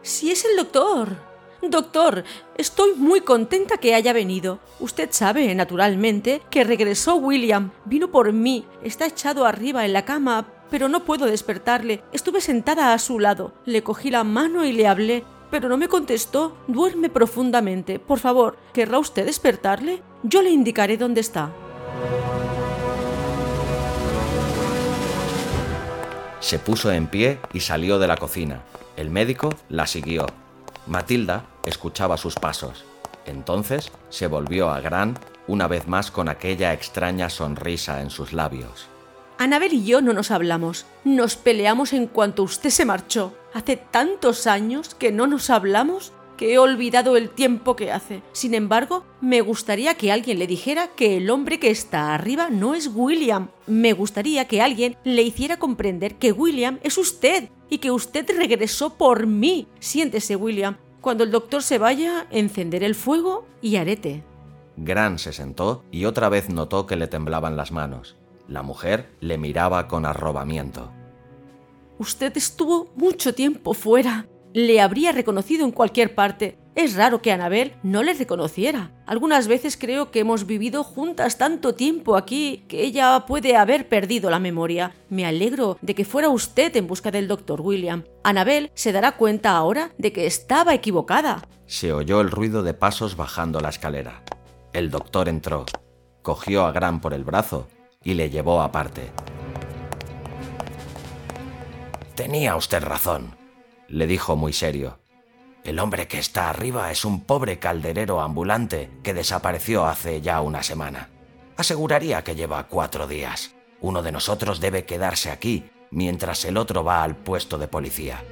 Si 0.02 0.32
es 0.32 0.46
el 0.46 0.56
doctor. 0.56 1.30
Doctor, 1.62 2.24
estoy 2.58 2.94
muy 2.96 3.20
contenta 3.22 3.78
que 3.78 3.94
haya 3.94 4.14
venido. 4.14 4.60
Usted 4.80 5.10
sabe, 5.12 5.54
naturalmente, 5.56 6.42
que 6.50 6.64
regresó 6.64 7.16
William. 7.16 7.72
Vino 7.84 8.10
por 8.10 8.32
mí. 8.32 8.66
Está 8.82 9.08
echado 9.08 9.46
arriba 9.46 9.86
en 9.86 9.92
la 9.92 10.06
cama, 10.06 10.48
pero 10.70 10.88
no 10.88 11.04
puedo 11.04 11.26
despertarle. 11.26 12.02
Estuve 12.14 12.40
sentada 12.40 12.94
a 12.94 13.00
su 13.00 13.20
lado. 13.20 13.54
Le 13.66 13.84
cogí 13.84 14.10
la 14.10 14.24
mano 14.24 14.64
y 14.64 14.72
le 14.72 14.88
hablé, 14.88 15.26
pero 15.52 15.68
no 15.68 15.76
me 15.76 15.90
contestó. 15.90 16.56
Duerme 16.68 17.10
profundamente. 17.10 18.00
Por 18.00 18.20
favor, 18.20 18.58
¿querrá 18.72 19.00
usted 19.00 19.26
despertarle? 19.26 20.02
Yo 20.24 20.42
le 20.42 20.52
indicaré 20.52 20.96
dónde 20.96 21.20
está. 21.20 21.52
Se 26.40 26.58
puso 26.58 26.92
en 26.92 27.08
pie 27.08 27.40
y 27.54 27.60
salió 27.60 28.00
de 28.00 28.08
la 28.08 28.18
cocina. 28.18 28.64
El 28.98 29.12
médico 29.12 29.54
la 29.70 29.86
siguió. 29.86 30.26
Matilda 30.88 31.46
escuchaba 31.66 32.18
sus 32.18 32.36
pasos. 32.36 32.86
Entonces 33.26 33.92
se 34.10 34.26
volvió 34.26 34.72
a 34.72 34.82
Gran 34.82 35.20
una 35.48 35.68
vez 35.68 35.88
más 35.88 36.10
con 36.10 36.28
aquella 36.28 36.74
extraña 36.74 37.30
sonrisa 37.30 38.02
en 38.02 38.10
sus 38.10 38.34
labios. 38.34 38.88
Anabel 39.38 39.74
y 39.74 39.86
yo 39.86 40.02
no 40.02 40.12
nos 40.14 40.32
hablamos. 40.32 40.86
Nos 41.04 41.36
peleamos 41.36 41.94
en 41.94 42.08
cuanto 42.08 42.44
usted 42.44 42.72
se 42.72 42.84
marchó. 42.84 43.34
Hace 43.54 43.78
tantos 43.78 44.48
años 44.48 44.96
que 44.96 45.12
no 45.12 45.28
nos 45.28 45.50
hablamos 45.50 46.14
que 46.40 46.54
he 46.54 46.58
olvidado 46.58 47.18
el 47.18 47.32
tiempo 47.32 47.76
que 47.76 47.92
hace. 47.92 48.24
Sin 48.32 48.54
embargo, 48.54 49.04
me 49.20 49.42
gustaría 49.42 49.96
que 49.96 50.10
alguien 50.10 50.40
le 50.40 50.48
dijera 50.48 50.88
que 50.88 51.18
el 51.18 51.30
hombre 51.32 51.60
que 51.60 51.70
está 51.70 52.14
arriba 52.14 52.50
no 52.50 52.76
es 52.76 52.90
William. 52.96 53.50
Me 53.68 53.92
gustaría 53.92 54.48
que 54.48 54.62
alguien 54.62 54.96
le 55.04 55.22
hiciera 55.22 55.58
comprender 55.58 56.16
que 56.16 56.32
William 56.32 56.80
es 56.82 56.98
usted 56.98 57.50
y 57.70 57.80
que 57.80 57.92
usted 57.92 58.26
regresó 58.34 58.94
por 58.94 59.28
mí. 59.28 59.68
Siéntese, 59.82 60.38
William. 60.38 60.78
Cuando 61.02 61.26
el 61.26 61.32
doctor 61.32 61.62
se 61.62 61.78
vaya, 61.78 62.26
encenderé 62.32 62.86
el 62.86 62.96
fuego 62.96 63.46
y 63.62 63.76
arete. 63.76 64.24
Gran 64.78 65.20
se 65.20 65.34
sentó 65.34 65.84
y 65.92 66.06
otra 66.06 66.30
vez 66.30 66.48
notó 66.48 66.86
que 66.86 66.96
le 66.96 67.08
temblaban 67.08 67.58
las 67.58 67.74
manos. 67.74 68.16
La 68.48 68.64
mujer 68.64 69.10
le 69.20 69.38
miraba 69.38 69.90
con 69.90 70.06
arrobamiento. 70.06 70.90
Usted 71.98 72.38
estuvo 72.38 72.94
mucho 72.96 73.36
tiempo 73.36 73.74
fuera. 73.74 74.26
Le 74.54 74.82
habría 74.82 75.12
reconocido 75.12 75.64
en 75.64 75.72
cualquier 75.72 76.16
parte. 76.16 76.58
Es 76.74 76.96
raro 76.96 77.22
que 77.22 77.32
Anabel 77.32 77.74
no 77.84 78.04
le 78.04 78.14
reconociera. 78.14 78.92
Algunas 79.06 79.48
veces 79.48 79.78
creo 79.78 80.12
que 80.12 80.22
hemos 80.22 80.48
vivido 80.48 80.84
juntas 80.84 81.38
tanto 81.38 81.76
tiempo 81.76 82.16
aquí 82.16 82.64
que 82.68 82.84
ella 82.84 83.26
puede 83.28 83.56
haber 83.56 83.88
perdido 83.90 84.30
la 84.30 84.40
memoria. 84.40 84.96
Me 85.10 85.26
alegro 85.26 85.78
de 85.82 85.94
que 85.94 86.06
fuera 86.06 86.30
usted 86.30 86.76
en 86.78 86.88
busca 86.88 87.12
del 87.12 87.28
doctor 87.28 87.62
William. 87.62 88.06
Anabel 88.24 88.72
se 88.74 88.92
dará 88.92 89.18
cuenta 89.18 89.56
ahora 89.56 89.92
de 89.98 90.14
que 90.14 90.26
estaba 90.26 90.74
equivocada. 90.74 91.48
Se 91.68 91.94
oyó 91.94 92.22
el 92.22 92.32
ruido 92.32 92.64
de 92.64 92.74
pasos 92.74 93.16
bajando 93.16 93.60
la 93.60 93.70
escalera. 93.70 94.24
El 94.74 94.90
doctor 94.90 95.30
entró, 95.30 95.66
cogió 96.24 96.66
a 96.66 96.72
Gran 96.72 97.02
por 97.02 97.14
el 97.14 97.24
brazo 97.24 97.68
y 98.04 98.16
le 98.16 98.30
llevó 98.30 98.62
aparte. 98.62 99.12
Tenía 102.16 102.56
usted 102.56 102.84
razón, 102.84 103.36
le 103.90 104.08
dijo 104.08 104.36
muy 104.36 104.54
serio. 104.54 105.00
El 105.64 105.80
hombre 105.80 106.08
que 106.08 106.20
está 106.20 106.50
arriba 106.50 106.92
es 106.92 107.04
un 107.04 107.26
pobre 107.26 107.60
calderero 107.60 108.22
ambulante 108.22 108.90
que 109.04 109.14
desapareció 109.14 109.86
hace 109.86 110.22
ya 110.22 110.42
una 110.42 110.64
semana. 110.64 111.10
Aseguraría 111.58 112.24
que 112.24 112.36
lleva 112.36 112.68
cuatro 112.68 113.08
días. 113.08 113.54
Uno 113.82 114.02
de 114.02 114.12
nosotros 114.12 114.60
debe 114.62 114.86
quedarse 114.86 115.32
aquí 115.32 115.70
mientras 115.92 116.46
el 116.46 116.58
otro 116.58 116.84
va 116.84 117.04
al 117.04 117.16
puesto 117.16 117.58
de 117.58 117.68
policía. 117.68 118.24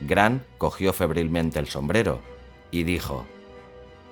Gran 0.00 0.44
cogió 0.58 0.92
febrilmente 0.92 1.58
el 1.58 1.68
sombrero 1.68 2.20
y 2.70 2.82
dijo, 2.82 3.26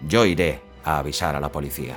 Yo 0.07 0.25
iré 0.25 0.61
a 0.85 0.99
avisar 0.99 1.35
a 1.35 1.41
la 1.41 1.51
policía. 1.51 1.97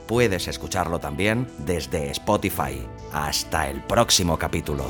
Puedes 0.07 0.47
escucharlo 0.47 0.99
también 0.99 1.47
desde 1.59 2.11
Spotify. 2.11 2.85
Hasta 3.13 3.69
el 3.69 3.81
próximo 3.83 4.37
capítulo. 4.37 4.85